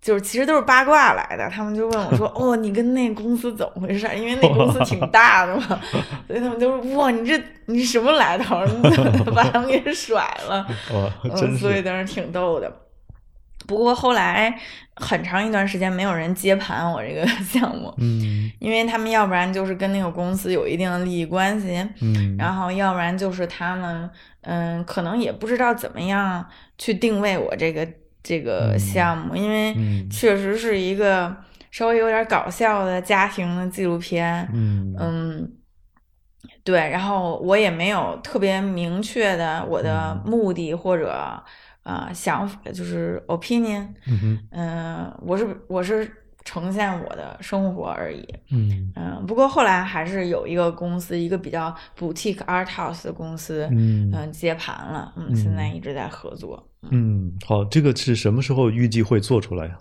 [0.00, 4.08] 就是其实都是八卦来的，他们就问我说：“哦，你跟那公司怎么回事？
[4.16, 5.80] 因为那公司挺 大的嘛，
[6.26, 8.64] 所以他们就说：哇，你这你什么来头？
[8.64, 10.66] 你怎么把他们给甩了？
[10.90, 12.72] ”哦，嗯，所以是当时挺逗的。
[13.66, 14.58] 不过后来
[14.96, 24.10] 很长一段时间没有人接盘我这个项目，嗯因为他们要不然就是跟那个公司有一定的利益关系，嗯，然后要不然就是他们
[24.40, 26.44] 嗯，可能也不知道怎么样
[26.78, 27.86] 去定位我这个
[28.22, 30.08] 这个嗯项目，因为嗯。
[30.10, 31.34] 确实是一个
[31.70, 34.94] 稍微有点搞笑的家庭的纪录片，嗯。
[34.98, 35.52] 嗯，
[36.64, 40.30] 对，然后我也没有特别明确的我的嗯。
[40.30, 41.44] 目的或者啊、
[41.82, 43.86] 呃想法，就是 opinion，
[44.50, 46.10] 嗯我是我是
[46.44, 48.92] 呈现我的生活而已，嗯。
[48.96, 54.10] 嗯、不过后来还是有一个公司，一个比较 boutique art house 的公司，嗯。
[54.12, 55.68] 嗯、接盘了，嗯，嗯现在。
[55.68, 56.69] 一直在合作。
[56.88, 59.78] 嗯，好，这个是什么时候预计会做出来呀？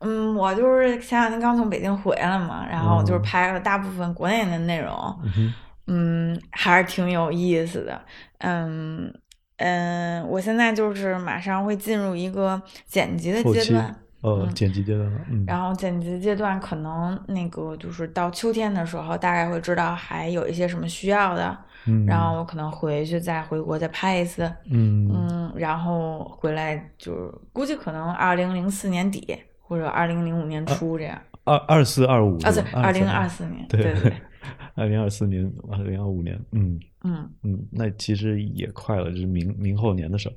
[0.00, 4.92] 嗯，我就是前两天刚从北京回来嘛，然后就是嗯拍了大部分国内的内容，
[5.36, 5.54] 嗯
[5.86, 8.02] 嗯，还是挺有意思的。
[8.38, 9.12] 嗯
[9.58, 14.54] 嗯，我现在就是马上会进入一个剪辑的阶段，呃，嗯。
[14.54, 22.06] 剪辑阶段了，嗯，然后剪辑阶段可能那个就是到秋天的时候，大概会知道还有一些什么需要的，嗯。
[22.06, 25.10] 然后我可能回去再回国再拍一次，嗯。
[25.12, 31.20] 嗯，然后回来就是估计可能二零零四年底或者二零零五年初这样。
[31.44, 33.82] 二二四二五啊，对，二零二二四年，对。
[33.82, 34.12] 对对，
[34.74, 36.80] 二零二四年二零二五年，嗯。
[37.04, 37.30] 嗯。
[37.42, 40.32] 嗯，那其实也快了，就是明明后年的事儿。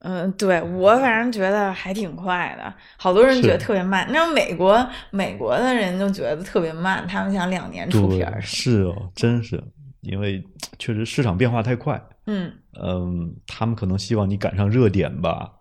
[0.00, 4.06] 嗯，对我反正觉得还挺快的，好多人觉得特别慢。
[4.12, 8.40] 那美国美国的人就觉得特别慢，他们想两年出片儿。
[8.40, 9.60] 是哦，真是，
[10.06, 10.42] 因为
[10.78, 15.52] 确实市场变化太快，嗯，嗯，他们可能希望你赶上热点吧。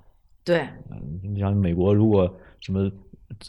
[0.43, 2.91] 对，嗯，你像美国，如果什么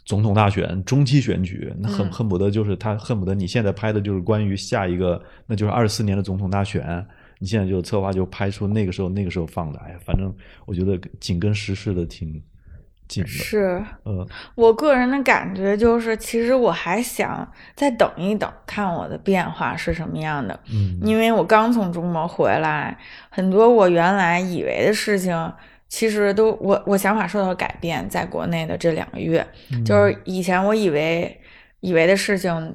[0.05, 7.07] 总统大选、中期选举，那恨嗯恨不得就是他恨不得你现在拍的就是关于下一个，那就是二四年的总统大选。
[7.39, 12.43] 你现在就策划就拍出那个时候那个时候放的，哎呀，反正我觉得紧跟时事的挺
[13.09, 20.59] 是呃，我个人的感觉就是，其实我还想再等一等，看我的变化是什么样的。
[20.73, 22.99] 嗯因为我刚从中国回来，
[23.31, 25.53] 很多我原来以为的事情，
[25.89, 28.09] 其实都我我想法受到改变。
[28.09, 31.41] 在国内的这两个月，嗯就是以前我以为
[31.81, 32.75] 以为的事情，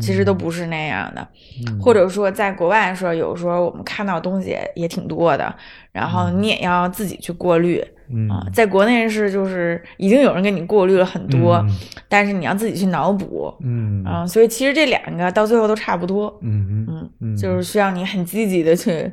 [0.00, 1.26] 其实都不是那样的。
[1.66, 5.54] 嗯或者说，在国外的时候，有时候我们看到东西也也挺多的，
[5.92, 7.80] 然后你也要自己去过滤。
[7.80, 7.94] 嗯
[8.30, 11.70] 啊，在国内是就是已经有人给你过滤了很多，嗯
[12.08, 13.54] 但是你要自己去脑补。
[13.60, 16.38] 嗯啊，所以其实这两个到最后都差不多。
[16.42, 19.10] 嗯嗯，嗯就是需要你很积极的去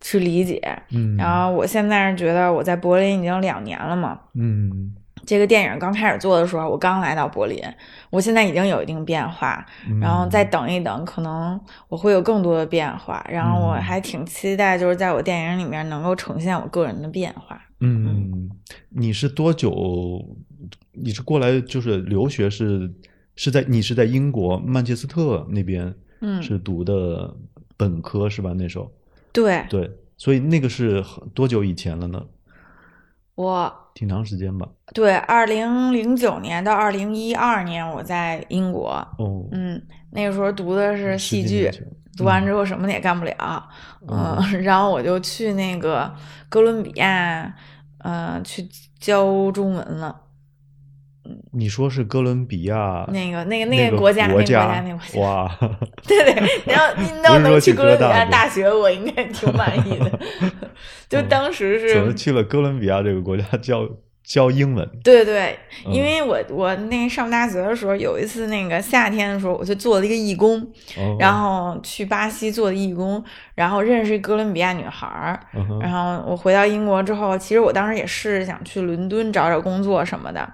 [0.00, 0.60] 去理解。
[0.92, 4.92] 嗯，然后我现在是觉得我在柏林已经两年了嘛，嗯
[5.28, 7.62] 这个电影刚开始做的时候，我刚来到柏林，
[8.08, 13.22] 我现在已经有一定变化，嗯，然后再等一等，可能我会有更多的变化。
[13.28, 17.60] 然后我嗯还挺期待，就是在我电影里面能够呈现我个人的变化。
[17.80, 18.48] 嗯，
[18.88, 20.24] 你是多久？
[20.92, 22.90] 你是过来就是留学是
[23.36, 27.36] 是在你是在英国曼彻斯特那边嗯，是读的
[27.76, 28.54] 本科是吧？
[28.56, 28.90] 那时候
[29.30, 32.24] 对对，所以那个是多久以前了呢？
[33.38, 34.66] 我挺长时间吧？
[34.92, 41.70] 对二零零九年到二零一二年我在英国，哦，嗯，那个时候读的是戏剧
[42.16, 43.68] 读完之后什么也干不了，
[44.08, 46.12] 嗯，然后我就去那个
[46.48, 47.54] 哥伦比亚，
[47.98, 50.20] 呃，去教中文了。
[51.52, 55.58] 你说是哥伦比亚那个、那个、那个国家，那国个国家，那个国家，哇，
[56.06, 56.34] 对对。
[56.66, 60.18] 然后 你要不是说去能去哥伦比亚大学，我应该挺满意的。
[61.08, 63.88] 就当时是，怎么去了哥伦比亚这个国家教
[64.22, 64.86] 教英文？
[65.02, 70.60] 对对，嗯因为我我那个上大学的时候，有一次那个夏天的时候，我就做了一个义工，
[70.98, 75.40] 哦然后去巴西做的义工，然后认识哥伦比亚女孩儿。
[75.80, 80.46] 然后我回到英国之后，其实我当时也是想去伦敦找找工作什么的，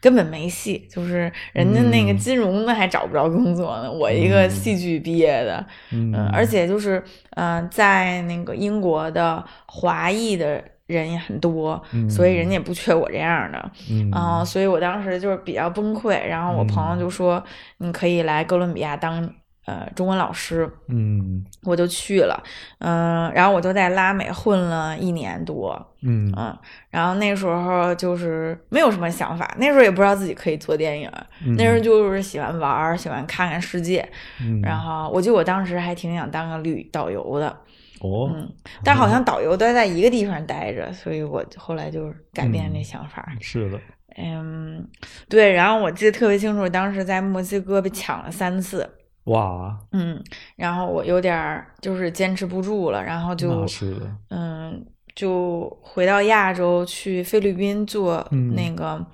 [0.00, 2.16] 根本没戏，就是人家那个嗯。
[2.16, 4.50] 金融的还找不着工作呢，我一个嗯。
[4.50, 6.12] 戏剧毕业的，嗯。
[6.14, 7.02] 嗯，而且就是
[7.36, 13.70] 嗯、呃在那个英国的华裔的人也很多，嗯所以人家也不缺我这样的。
[13.90, 14.10] 嗯。
[14.10, 17.42] 啊、所以我当时就是比较崩溃，然后我朋友就说、
[17.78, 19.32] 你可以来哥伦比亚当
[19.66, 21.44] 呃中文老师，嗯。
[21.62, 22.42] 我就去了，
[22.78, 26.32] 嗯、然后我就在拉美混了一年多，嗯。
[26.36, 26.58] 嗯，
[26.88, 31.10] 然后那时候就是没有什么想法，那时候也不知道自己可以做电影，
[31.56, 34.08] 那时候就是喜欢玩儿，喜欢看看世界，
[34.40, 34.60] 嗯。
[34.62, 37.48] 然后我记得我当时还挺想当个旅导游的，
[38.00, 38.50] 哦嗯，
[38.82, 43.30] 但好像导游都在一个地方待着，所以我后来就是改变这想法。
[43.40, 43.78] 是的，
[44.16, 44.88] 嗯，
[45.28, 48.88] 对，然后我记得特别清楚，当时在墨西哥被抢了三次，
[49.24, 50.22] 哇，嗯，
[50.56, 53.66] 然后我有点儿就是坚持不住了，然后就
[54.30, 58.54] 嗯，就回到亚洲去菲律宾做嗯。
[58.54, 59.04] 那个，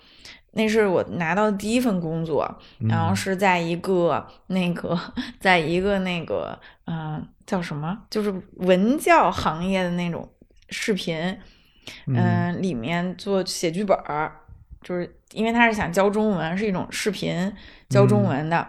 [0.52, 2.46] 那是我拿到第一份工作，
[2.78, 3.16] 然后嗯。
[3.16, 4.98] 是在一个那个，
[5.40, 10.26] 在一个那个，嗯、叫什么，就是文教行业的那种
[10.70, 11.36] 视频，
[12.06, 14.32] 嗯、里面做写剧本儿，
[14.82, 17.52] 就是因为他是想教中文，是一种视频
[17.88, 18.28] 教中嗯。
[18.28, 18.66] 文的，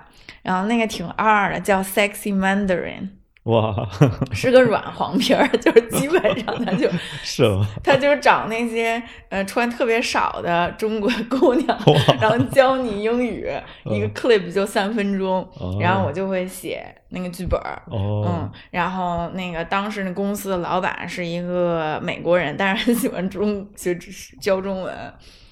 [0.48, 3.10] 然后那个挺二的，叫 Sexy Mandarin。
[3.44, 3.74] 哇，
[4.34, 6.90] 是个软黄片儿，就是基本上他就
[7.24, 7.66] 是吗？
[7.84, 11.78] 他就找那些呃穿特别少的中国姑娘，
[12.20, 13.50] 然后教你英语，
[13.86, 17.82] 一个嗯 clip 就三分钟，哦然后我就会写那个剧本儿。
[17.90, 23.98] 嗯哦，，然后那个当时那公司的老板是一个美国人，但是很喜欢中学
[24.42, 24.94] 教中文。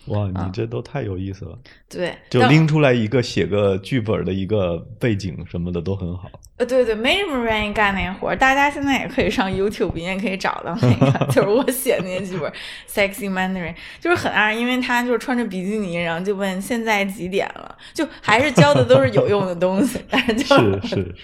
[0.07, 1.57] 哇，嗯你这都太有意思了，
[1.89, 6.29] 对，就拎出来一个写个剧本的一个背景什么的都很好。
[6.57, 8.35] 呃，对对，没什么人愿意干那活儿。
[8.35, 12.51] 大家现在也可以上 YouTube，你也可以找到那个， 就是我写那些剧本
[12.89, 21.15] ，Sexy Mandarin，就是很二，因为他就是穿着比基尼，然后就问现在几点了，就还是教的都是有用的东西， 但是就是是是，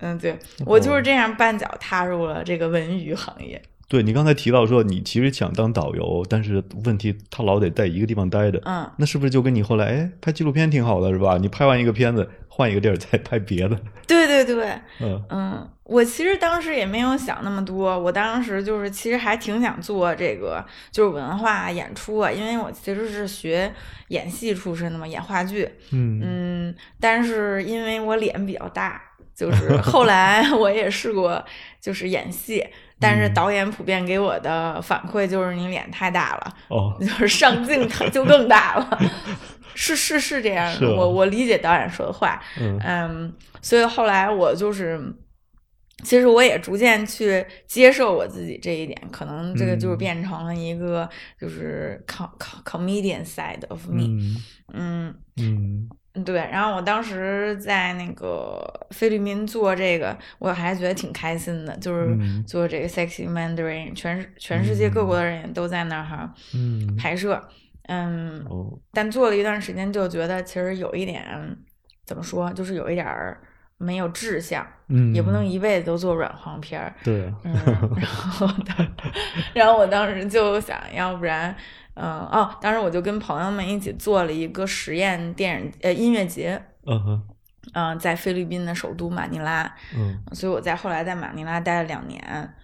[0.00, 3.60] 嗯，对我就是这样绊脚踏入了这个文娱行业。
[3.92, 11.36] 对你刚才提到说你其实想当导游，但是问题他老得在一个地方待着，嗯，那是不是就跟你后来哎拍纪录片挺好的是吧？
[11.36, 14.70] 你拍完一个片子，换一个地儿再拍别的，对 对对，
[15.00, 15.22] 嗯。
[15.28, 23.70] 嗯，我其实当时也没有想那么多，我当时就是其实还挺想做这个就是文化演出啊，因为我其实是学
[24.08, 26.18] 演戏出身的嘛，演话剧，嗯。
[26.24, 29.02] 嗯，但是因为我脸比较大，
[29.34, 31.44] 就是后来 我也试过
[31.78, 32.64] 就是演戏，
[33.02, 33.34] 但是嗯。
[33.34, 36.96] 导演普遍给我的反馈就是你脸太大了，哦。
[37.00, 38.98] 就是上镜它就更大了，
[39.74, 42.78] 是是是这样的，我我理解导演说的话，嗯。
[42.84, 45.00] 嗯，所以后来我就是，
[46.04, 49.98] 其实我也逐渐去接受我自己这一点，可能这个就是嗯。
[49.98, 51.08] 变成了一个
[51.40, 54.36] 就是 com com comedian side of me，嗯。
[54.74, 55.14] 嗯。
[55.38, 55.88] 嗯
[56.24, 56.36] 对。
[56.36, 62.44] 然后我当时在那个菲律宾做这个，我还觉得挺开心的，就是嗯。
[62.46, 66.94] 做这个 sexy Mandarin，全世全世界各国的人也都在那儿哈嗯。
[66.96, 67.42] 拍摄，
[67.88, 68.78] 嗯，哦。
[68.92, 71.24] 但做了一段时间，就觉得其实有一点
[72.04, 73.40] 怎么说，就是有一点儿
[73.78, 75.14] 没有志向，嗯。
[75.14, 76.94] 也不能一辈子都做软黄片儿。
[77.02, 77.26] 对。
[77.26, 77.52] 啊嗯，
[77.96, 78.88] 然后当，
[79.54, 81.54] 然后我当时就想，要不然，
[81.94, 87.22] 嗯、哦，当时我就跟朋友们一起做了一个实验电影呃音乐节，嗯哼
[87.74, 92.20] 嗯、在菲律宾的首都马尼拉，嗯所以我在后来在马尼拉待了两年，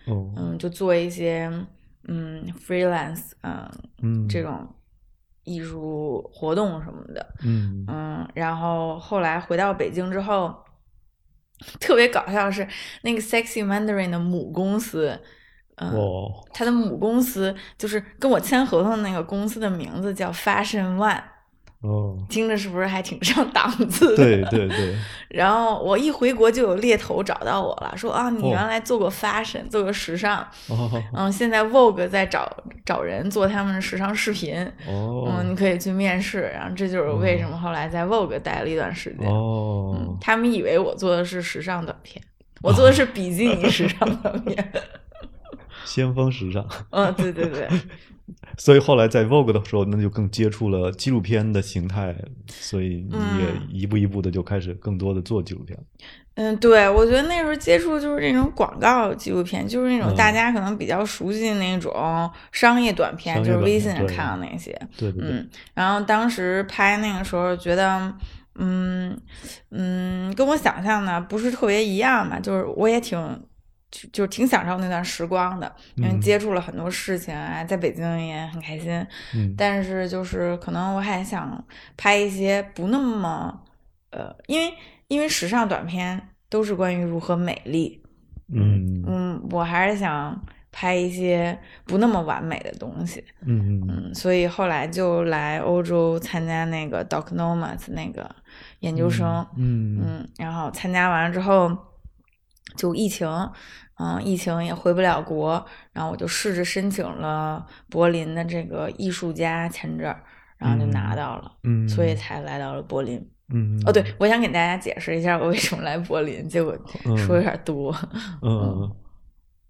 [0.06, 1.50] 哦嗯，就做一些
[2.08, 3.70] 嗯 freelance，嗯、
[4.02, 4.66] 嗯这种
[5.44, 7.84] 艺术活动什么的，嗯。
[7.86, 10.54] 嗯，然后后来回到北京之后，
[11.80, 12.66] 特别搞笑的是
[13.02, 15.20] 那个 Sexy Mandarin 的母公司，
[15.80, 21.20] 嗯，哦他的母公司就是跟我签合同的那个公司的名字叫 Fashion One，
[21.82, 24.16] 哦听着是不是还挺上档次的？
[24.16, 24.96] 对 对对
[25.28, 32.50] 然后我一回国就有猎头找到我了，说啊，你哦原来做过 fashion，、做过时尚，哦嗯，现在 Vogue 在找
[32.84, 39.28] 找人做他们的时尚视频，哦嗯，你可以去面试，然后这就是为什么后来在 Vogue 待了一段时间。
[39.28, 42.20] 嗯哦，他们以为我做的是时尚短片，
[42.62, 44.72] 我做的是比基尼时尚短片。
[45.84, 46.66] 先锋时尚。
[46.90, 47.68] 嗯，对对对，
[48.58, 52.14] 所以后来在 Vogue 的时候，那就更接触了纪录片的形态，
[52.48, 55.78] 所以你也嗯一步一步的就开始更多的做纪录片。
[56.34, 61.92] 嗯，对，我觉得那时候接触就是那种广告纪录片，就是那种嗯大家可能比较熟悉的那种
[62.52, 64.70] 商业短片，就是微信上看到那些。
[64.96, 68.14] 对对对，嗯，然后当时拍那个时候觉得，
[68.54, 69.20] 嗯
[69.70, 73.18] 嗯，跟我想象的不是特别一样嘛，就是我也挺。
[73.90, 79.06] 就就挺享受那段时光的，因为嗯接触了很多事情啊，在北京也很开心。
[79.34, 81.64] 嗯但是就是可能我还想
[81.96, 83.62] 拍一些不那么，
[84.10, 84.72] 呃，因为
[85.08, 88.02] 因为时尚短片都是关于如何美丽，
[88.52, 90.38] 嗯嗯，我还是想
[90.70, 93.24] 拍一些不那么完美的东西。
[93.40, 98.30] 嗯嗯嗯，所以后来就来欧洲参加那个 Doc Nomas 那个
[98.80, 99.46] 研究生。
[99.56, 101.74] 嗯嗯，然后参加完了之后，
[102.76, 103.28] 就疫情，
[103.98, 110.14] 嗯，疫情也回不了国，然后我就试着申请了柏林的这个艺术家签证，
[110.58, 113.24] 然后就拿到了，嗯，所以才来到了柏林。
[113.50, 116.76] 嗯哦，对，我想给大家解释一下我为什么来柏林，结果
[117.16, 117.94] 说有点多。
[118.42, 118.94] 嗯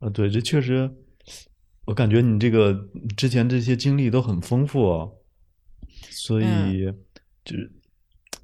[0.01, 0.91] 啊，对，这确实，
[1.85, 2.77] 我感觉你这个
[3.17, 5.13] 之前这些经历都很丰富哦，
[6.11, 6.93] 所以
[7.45, 7.73] 就是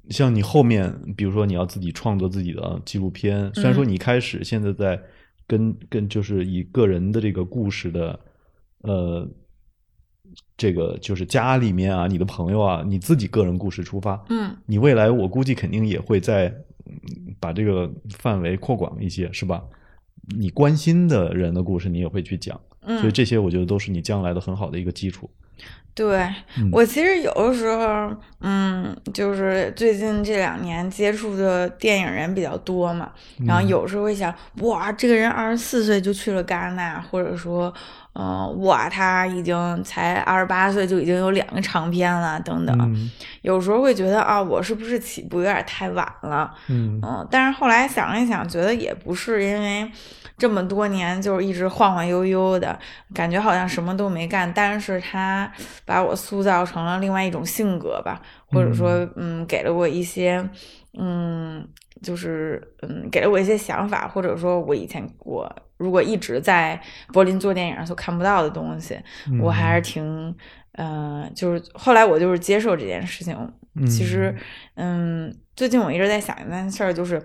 [0.09, 4.99] 像你后面，比如说你要自己创作自己的纪录片，虽然说你一开始现在在
[5.47, 8.19] 跟跟就是以个人的这个故事的
[8.79, 9.27] 呃。
[10.57, 16.53] 这个就是家里面啊，你的朋友啊，你自己个人故事出发，嗯，你未来我估计肯定也会在
[17.39, 19.63] 把这个范围扩广一些，是吧？
[20.35, 25.29] 你关心的人的故事，你也会去讲，嗯，所以这些我觉得都是你将来的很好的一个基础。
[25.93, 26.19] 对、
[26.57, 26.69] 嗯。
[26.73, 33.11] 我其实有的时候，嗯，就是最近这两年接触的电影人比较多嘛，
[33.45, 37.73] 然后有时候会想，哇，这个人二十四岁就去了戛纳，或者说，
[38.17, 42.75] 嗯、我，他已经才二十八岁就已经有两个长片了，等等。
[42.81, 43.11] 嗯
[43.41, 46.51] 有时候会觉得啊，我是不是起步有点太晚了？
[46.67, 49.87] 嗯嗯，但是后来想了一想，觉得也不是，因为
[50.35, 52.77] 这么多年就是一直晃晃悠悠的，
[53.13, 55.51] 感觉好像什么都没干，但是他
[55.85, 60.49] 把我塑造成了另外一种性格吧，或者说，嗯，给了我一些，
[60.97, 61.67] 嗯，
[62.01, 65.47] 就是，嗯，给了我一些想法，或者说我以前我
[65.77, 66.79] 如果一直在
[67.13, 68.97] 柏林做电影所看不到的东西，
[69.41, 70.35] 我还是挺，
[70.73, 73.37] 呃，就是后来我就是接受这件事情。
[73.85, 74.33] 其实，
[74.75, 77.21] 嗯，最近我一直在想一件事儿，就是，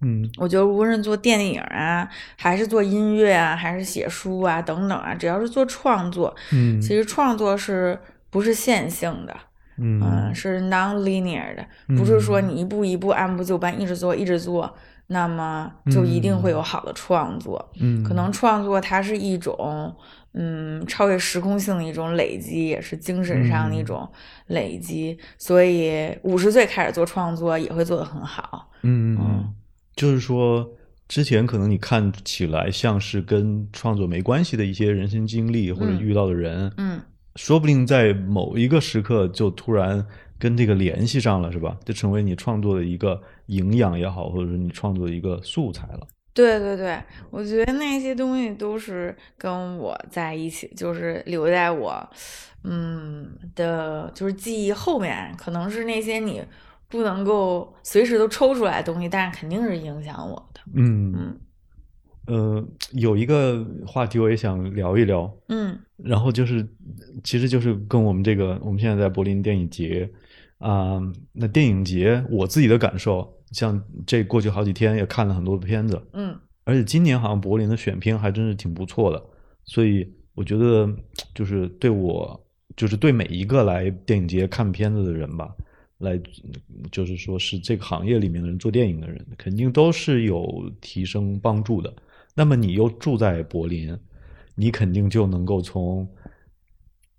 [0.00, 0.28] 嗯。
[0.36, 7.96] 我觉得无论是做电影啊，还是做音乐啊，还是写书啊等等啊，只要是做创作，嗯，其实创作是
[8.30, 9.36] 不是线性的？
[9.78, 10.02] 嗯。
[10.02, 11.64] 嗯，是 non-linear 的，
[11.96, 14.74] 不是说你一步一步按部就班一直做一直做，
[15.08, 17.70] 那么就一定会有好的创作。
[17.80, 19.94] 嗯可能创作它是一种，
[20.34, 24.08] 嗯，超越时空性的一种累积，也是精神上的一种
[24.46, 25.18] 累积。
[25.38, 28.70] 所以五十岁开始做创作也会做得很好。
[28.82, 29.54] 嗯嗯，
[29.94, 30.68] 就是说。
[31.08, 37.00] 之前可能你看起来像是跟创作没关系的一些人生经历或者嗯遇到的人，嗯，
[37.36, 40.04] 说不定在某一个时刻就突然
[40.38, 41.76] 跟这个联系上了，是吧？
[41.84, 46.06] 就成为你创作的一个营养也好，或者是你创作的一个素材了。
[46.34, 52.10] 对对对，我觉得那些东西都是跟我在一起，就是留在我，
[52.64, 56.42] 嗯的，就是记忆后面，可能是那些你
[56.88, 60.60] 不能够随时都抽出来的东西，但是肯定是影响我的。
[60.74, 61.40] 嗯嗯
[62.26, 66.68] 呃，有一个话题我也想聊一聊，嗯然后就是，
[67.24, 70.10] 其实就是跟我们这个，我们现在在柏林电影节
[70.58, 71.00] 啊、
[71.32, 76.34] 那电影节我自己的感受，像这过去好几天也看了很多的片子，嗯
[76.64, 79.22] 而且今年好像柏林的选片还真是挺不错的，
[79.64, 80.88] 所以我觉得
[81.34, 82.40] 就是对我，
[82.76, 85.54] 就是对每一个来电影节看片子的人吧，
[85.98, 86.20] 来
[86.90, 91.94] 就是说是这个行业里面的人做电影的人，肯定都是有提升帮助的。
[92.34, 93.96] 那么你又住在柏林，
[94.54, 96.06] 你肯定就能够从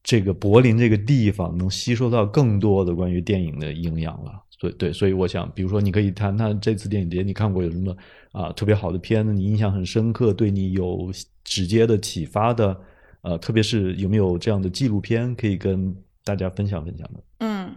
[0.07, 4.41] 这个柏林这个地方能吸收到更多的关于电影的营养了。
[4.57, 7.93] 所以对，所以我想，比如说你可以谈谈这次电影节你看过有什么
[8.31, 11.11] 啊特别好的片子，你印象很深刻，对你有
[11.43, 12.79] 直接的启发的，
[13.21, 15.93] 呃，特别是有没有这样的纪录片可以跟
[16.23, 17.19] 大家分享分享的？
[17.39, 17.75] 嗯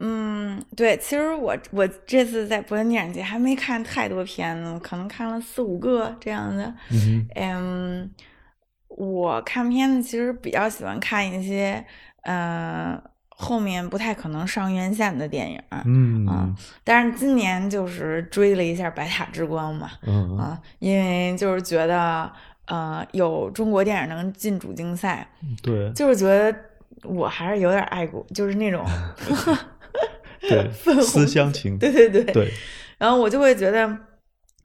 [0.00, 6.74] 嗯，对，其实我我这次在柏林电影节还没看太多片子，可能看了四五个这样的。
[6.90, 8.10] 嗯嗯，
[8.98, 11.84] 我看片子其实比较喜欢看一些，
[12.22, 15.62] 呃，后面不太可能上院线的电影。
[15.84, 22.28] 嗯啊但是今年就是追了一下《白塔之光》嘛，嗯啊，因为就是觉得，
[22.66, 25.28] 呃，有中国电影能进主竞赛，
[25.62, 26.52] 对就是觉得
[27.04, 28.84] 我还是有点爱国，就是那种
[30.40, 32.52] 对思乡情，对对对对，
[32.98, 33.96] 然后我就会觉得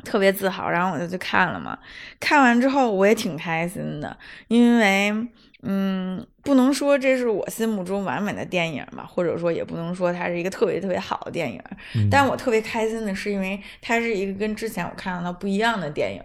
[0.04, 1.78] 特别自豪，然后我就去看了嘛。
[2.20, 5.28] 看完之后我也挺开心的，因为
[5.66, 11.62] 嗯，不能说这是我心目中完美的电影吧，或者说也不能说它是一个特别特别好的电影。
[11.96, 16.22] 嗯但我特别开心的是，因为它是一个跟之前我看到的不一样的电影。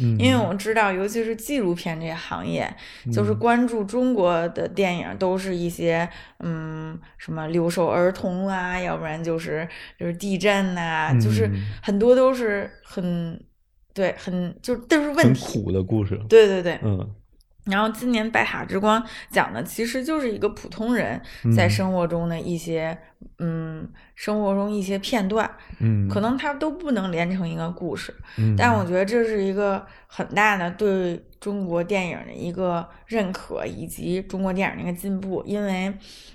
[0.00, 2.72] 嗯因为我知道，尤其是纪录片这个行业，
[3.12, 9.68] 就是关注中国的电影，都是一些嗯什么留守儿童啊，要不然就是
[9.98, 13.40] 就是地震呐、就是嗯很多都是很
[13.92, 15.60] 对很就都是问很题。
[15.60, 17.10] 苦的故事，对对对，嗯
[17.66, 19.00] 然后今年《白塔之光》
[19.30, 21.20] 讲的其实就是一个普通人
[21.54, 22.96] 在嗯生活中的一些，
[23.38, 25.48] 嗯，生活中一些片段，
[25.78, 35.42] 嗯，可能它都不能连成一个故事，嗯，但我觉得这是一个很大的对中国电影的一个认可，以及中国电影的一个进步。
[35.46, 35.92] 因为，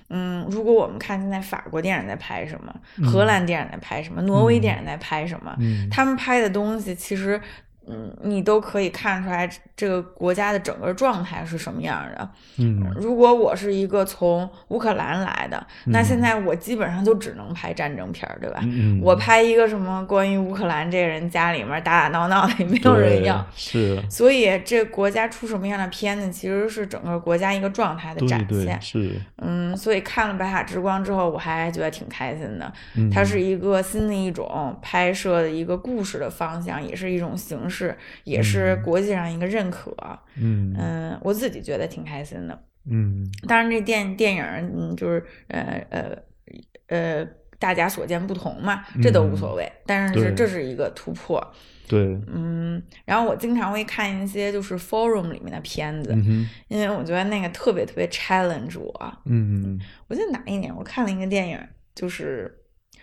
[0.08, 2.74] 嗯，如果我们看现在法国电影在拍什么，
[3.10, 5.88] 荷兰电影在拍什么，挪威电影在拍什么，嗯。
[5.90, 7.40] 他们拍的东西其实。
[7.86, 12.28] 嗯，你都可以看出来这个国家的整个状态是什么样的。
[12.58, 18.60] 嗯如果我是一个从乌克兰来的，那现在我基本上就只能拍战争片儿，对吧？
[18.62, 23.44] 嗯，我拍一个什么关于乌克兰这个人家里面打打闹闹的，也没有人要。
[23.54, 28.80] 是，所以这国家出什么样的片子，其实是整个国家一个状态的对展对现。
[28.80, 32.72] 是，嗯，所以看了《白塔之光》之后，我还觉得挺开心的。
[32.94, 37.75] 嗯它是一个新的一种拍摄的一个故事的方向，也是一种形式，
[38.24, 39.94] 也是国际上一个认可。
[40.36, 42.62] 嗯嗯，我自己觉得挺开心的。
[42.88, 46.16] 嗯当然，这电电影，嗯，就是呃呃
[46.86, 47.26] 呃，
[47.58, 49.68] 大家所见不同嘛，这都无所谓。
[49.84, 51.44] 但是这是一个突破，
[51.88, 52.80] 对，嗯。
[53.04, 59.12] 然后我经常会看一些就是 forum 里面的片子，嗯因为我觉得那个特别特别 challenge 我。
[59.24, 61.58] 嗯我记得哪一年我看了一个电影，
[61.92, 62.56] 就是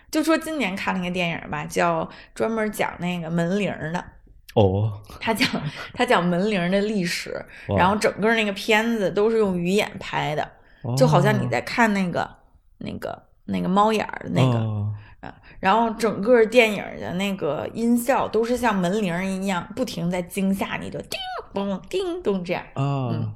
[0.10, 4.02] 就说今年看了一个电影吧，叫专门讲那个门铃儿的。
[4.56, 5.48] 哦，他讲
[5.94, 10.52] 他讲门铃的历史，然后整个那个片子都是用鱼眼拍的，
[10.96, 12.30] 就好像你哦在看那个、
[12.78, 21.20] 那个那个猫眼儿的那个，然后整个电影的那个音效都是像门铃一样，不停在惊吓你的，叮
[21.54, 22.64] 咚叮咚这样。
[22.74, 23.34] 啊，嗯，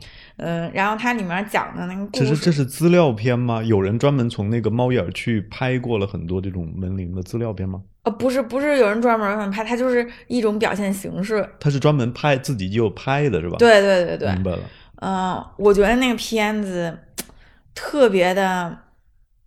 [0.73, 3.63] 然后它里面讲的那个故事这是这，是资料片吗？
[3.63, 7.81] 有人专门从那个猫眼去拍过了很多这种门铃的资料片吗？
[8.03, 11.47] 呃，不是不是有人专门拍，它就是一种表现形式。
[11.59, 14.59] 它是专门拍自己就拍的是吧？，对对对对，明白了。
[15.01, 16.97] 嗯、我觉得那个片子
[17.75, 18.77] 特别的，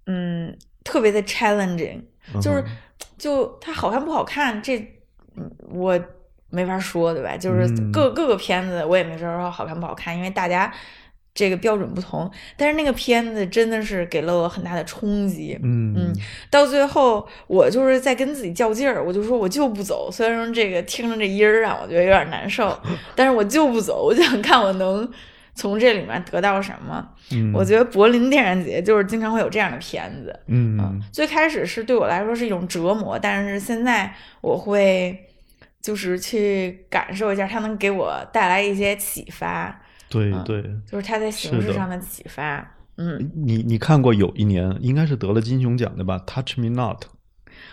[0.06, 2.00] 嗯，特别的 challenging，
[2.40, 2.64] 就是嗯
[3.16, 4.78] 就它好看不好看，这
[5.36, 5.98] 嗯我
[6.50, 7.36] 没法说，对吧？
[7.36, 10.72] 就是嗯各各个片子我也没法说好看不好看，因为大家
[11.32, 12.30] 这个标准不同。
[12.56, 15.58] 但是那个片子真的是给了我很大的冲击。
[15.62, 16.12] 嗯嗯
[16.50, 20.10] 到最后，我就是在跟自己较劲儿，我就说我就不走。
[20.12, 22.76] 虽然说这个听着这音儿让我觉得有点难受，
[23.14, 25.08] 但是我就不走，我就想看我能
[25.54, 27.06] 从这里面得到什么。
[27.32, 30.36] 嗯，我觉得柏林电影节就是经常会有这样的片子。
[30.48, 35.16] 嗯最开始是对我来说是一种折磨，但是现在我会
[35.80, 39.68] 就是去感受一下，它能给我带来一些启发，
[40.14, 40.70] 嗯对对。
[40.86, 42.74] 就是它在形式上的启发。
[42.96, 47.04] 嗯，你你看过有一年应该是得了金熊奖的吧？Touch Me Not，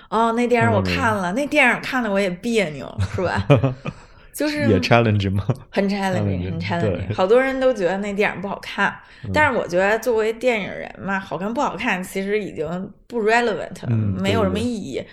[0.10, 3.46] 哦，那电影我看了，那电影看的我也别扭，是吧？
[4.34, 5.44] 就是也 challenge 吗？
[5.72, 7.14] 很 challenging，challenging，很 challenging。
[7.14, 8.96] 好多人都觉得那电影不好看，
[9.34, 15.04] 但是我觉得作为电影人嘛，好看不好看其实已经不 relevant，、嗯没有什么对对意义。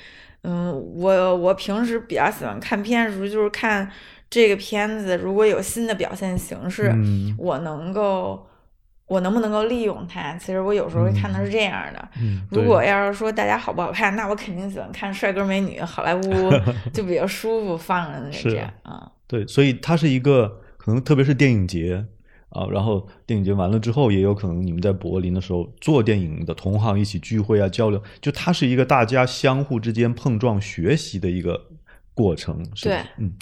[0.44, 3.90] 嗯，我我平时比较喜欢看片的时候，就是看
[4.30, 8.46] 这个片子如果有新的表现形式，嗯我能够。
[9.06, 10.34] 我能不能够利用它？
[10.38, 12.08] 其实我有时候会看的是这样的。
[12.18, 16.50] 嗯，如果要是说大家好不好看，那我肯定喜欢看帅哥美女，好莱坞
[16.90, 19.06] 就比较舒服，放着那是这样啊。
[19.26, 22.02] 对，所以它是一个可能特别是电影节
[22.54, 31.66] 啊，然后电影节完了之后，也有可能你们在柏林的时候做电影的同行一起聚会啊交流，就它是一个大家相互之间碰撞学习的一个
[32.14, 33.32] 过程，是吧对嗯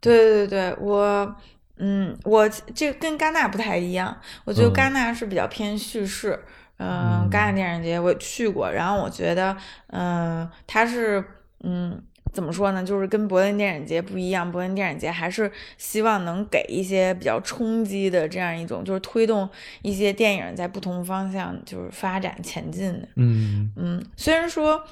[0.00, 1.36] 对对对对，我
[1.76, 6.42] 嗯，我这跟戛纳不太一样，我觉得嗯戛纳是比较偏叙事。
[6.78, 9.54] 嗯，嗯戛纳电影节我也去过，然后我觉得，
[9.88, 11.22] 嗯，它是
[11.62, 12.02] 嗯。
[12.36, 12.84] 怎么说呢？
[12.84, 19.48] 就是跟柏林电影节不一样，柏林电影节还是希望能给一些比较冲击的这样一种，就是推动
[19.80, 23.08] 一些电影在不同方向就是发展前进的。
[23.16, 24.84] 嗯嗯，虽然说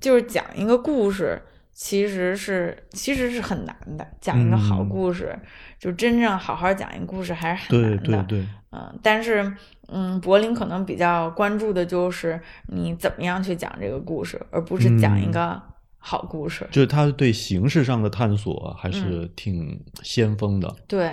[0.00, 1.42] 就是讲一个故事，
[1.72, 5.36] 其实是其实是很难的，讲一个好嗯故事，
[5.80, 8.22] 就真正好好讲一个故事还是很难的。
[8.22, 9.52] 对对，嗯，但是
[9.88, 15.62] 嗯，柏林可能比较关注的就是你怎么样去讲这个故事，而不是讲一嗯个
[16.06, 16.68] 好故事。
[16.70, 18.92] 就是他对形式上的探索啊还嗯。
[18.92, 21.10] 是挺先锋的，对，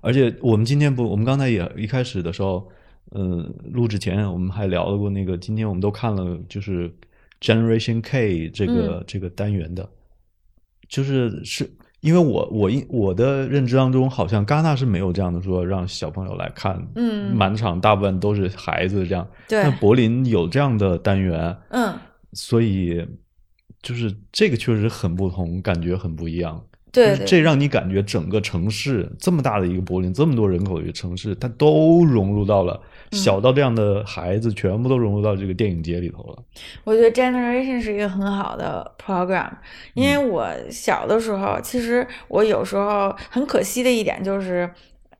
[0.00, 2.68] 而且我们今天不，我们刚才也一开始的时候，
[3.12, 6.92] 嗯，录制前我们还聊了过那个，今天我们都看了，就是
[7.40, 9.04] Generation K 这个、嗯。
[9.06, 9.88] 这个单元的，
[10.88, 11.70] 就是是
[12.00, 17.32] 因为我我一我的认知当中，好像戛纳是没有这样的说让小朋友来看，嗯。
[17.36, 19.62] 满场大部分都是孩子这样，对。
[19.62, 21.94] 但柏林有这样的单元，嗯，
[22.32, 23.06] 所以
[23.82, 26.64] 就是这个确实很不同，感觉很不一样。
[26.92, 32.78] 对对就是这让你感觉整个城市这么大的一个柏林，这么多人口的一个城市，它都融入到了
[33.10, 36.42] 嗯小到这样的孩子，全部都融入到这个电影节里头了。
[36.84, 39.50] 我觉得 Generation 是一个很好的 program，
[39.94, 44.70] 因为我小的时候，其实我有时候很可惜的一点就是。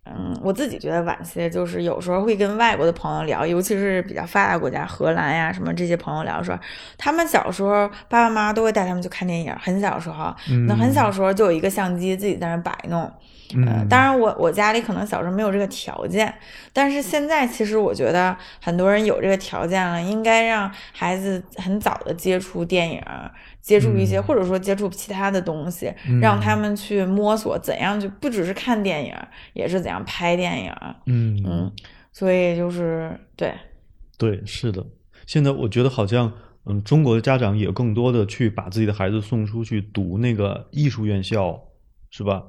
[0.04, 6.58] 嗯，我自己觉得惋惜的就是有时候会跟外国的朋友聊，尤其是比较发达国家，荷兰呀什么这些朋友聊说，
[6.98, 10.34] 他们小时候爸爸妈妈都会带他们去看电影，很小时候，
[10.66, 13.02] 那很小时候就有一个相机自己在那摆弄，
[13.64, 16.34] 呃，当然我我家里可能小时候没有这个条件，
[16.72, 23.00] 但是现在其实我觉得很多人有这个条件了，应该让孩子很早的接触电影，
[23.62, 25.90] 接触一些、或者说接触其他的东西，
[26.20, 29.14] 让他们去摸索怎样去不只是看电影，
[29.54, 30.72] 也是怎样拍电影。
[31.06, 31.72] 嗯嗯，
[32.12, 33.54] 所以就是对，
[34.18, 34.84] 对，是的。
[35.26, 36.32] 现在我觉得好像，
[36.64, 41.62] 嗯，中国的家长也更多的去把自己的孩子送出去读那个艺术院校，
[42.10, 42.42] 是吧？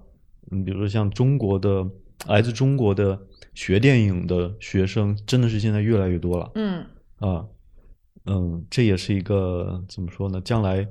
[0.51, 1.87] 嗯，比如说像中国的
[2.27, 3.19] 来自中国的
[3.53, 6.83] 学电影的学生，真的是现在越来越多了嗯
[7.19, 7.45] 啊。
[8.25, 10.41] 嗯，这也是一个怎么说呢？
[10.41, 10.87] 将来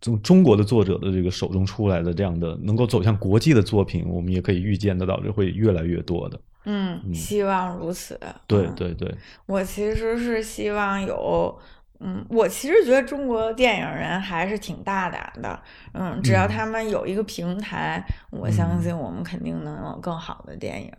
[0.00, 6.40] 从中国的作者的这个手中出来的这样的能够走向国际的作品，我们也可以预见得到，这会越来越多的。
[6.64, 8.18] 嗯，希望如此。
[8.46, 9.14] 对嗯对对，
[9.46, 11.58] 我其实是希望有，
[12.00, 15.60] 嗯，我其实觉得中国电影人还是挺大胆的，
[15.92, 20.92] 嗯，只要他们有一个平台，我相信我们肯定能有更好的电影，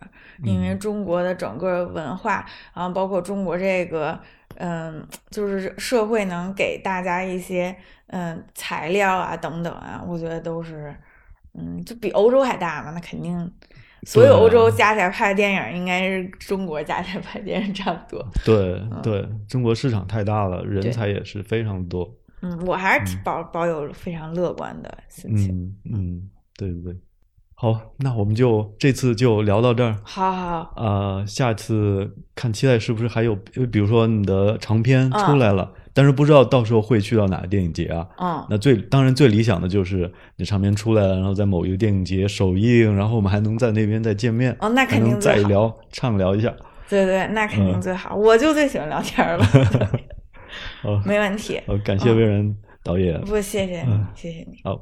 [0.43, 4.19] 因为中国的整个文化，然后包括中国这个，
[4.55, 7.73] 嗯，就是社会能给大家一些，
[8.07, 10.93] 嗯，材料啊等等啊，我觉得都是，
[11.53, 13.49] 嗯，就比欧洲还大嘛，那肯定。
[14.03, 18.25] 所有欧洲加起来拍的电影，应该是中国加起来拍的电影差不多。
[18.45, 22.09] 对对，中国市场太大了，人才也是非常多。
[22.41, 25.53] 嗯，我还是保保有非常乐观的心情。
[25.85, 26.97] 嗯嗯，对对对。
[27.53, 29.93] 好，那我们就这次就聊到这儿。
[30.03, 38.07] 好好好，呃，下次看期待是不是还有，呃比如说你的长片啊出来了，但是不知道到时候会去到哪个电影节啊？
[38.21, 46.55] 嗯，那最当然最理想的就是你唱片出来了，然后在某一个电影节首映，然后我们还能在那边再见面，哦那肯定再聊畅聊一下。
[46.87, 48.15] 对对，那肯定嗯最好。
[48.15, 49.43] 我就最喜欢聊天了，
[50.81, 51.59] 好， 没问题。
[51.67, 53.19] 好，感谢魏然导演。
[53.19, 54.61] 不，谢谢你，谢谢你。
[54.63, 54.79] 好，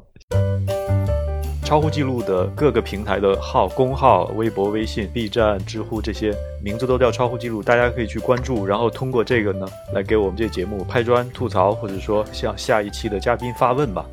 [1.67, 14.05] 超乎记录的各个平台的号、公号、微博、微信、B 站、知乎这些名字都叫超乎记录，大家可以去关注，然后通过这个呢来给我们这节目拍砖、吐槽，或者说向下一期的嘉宾发问吧。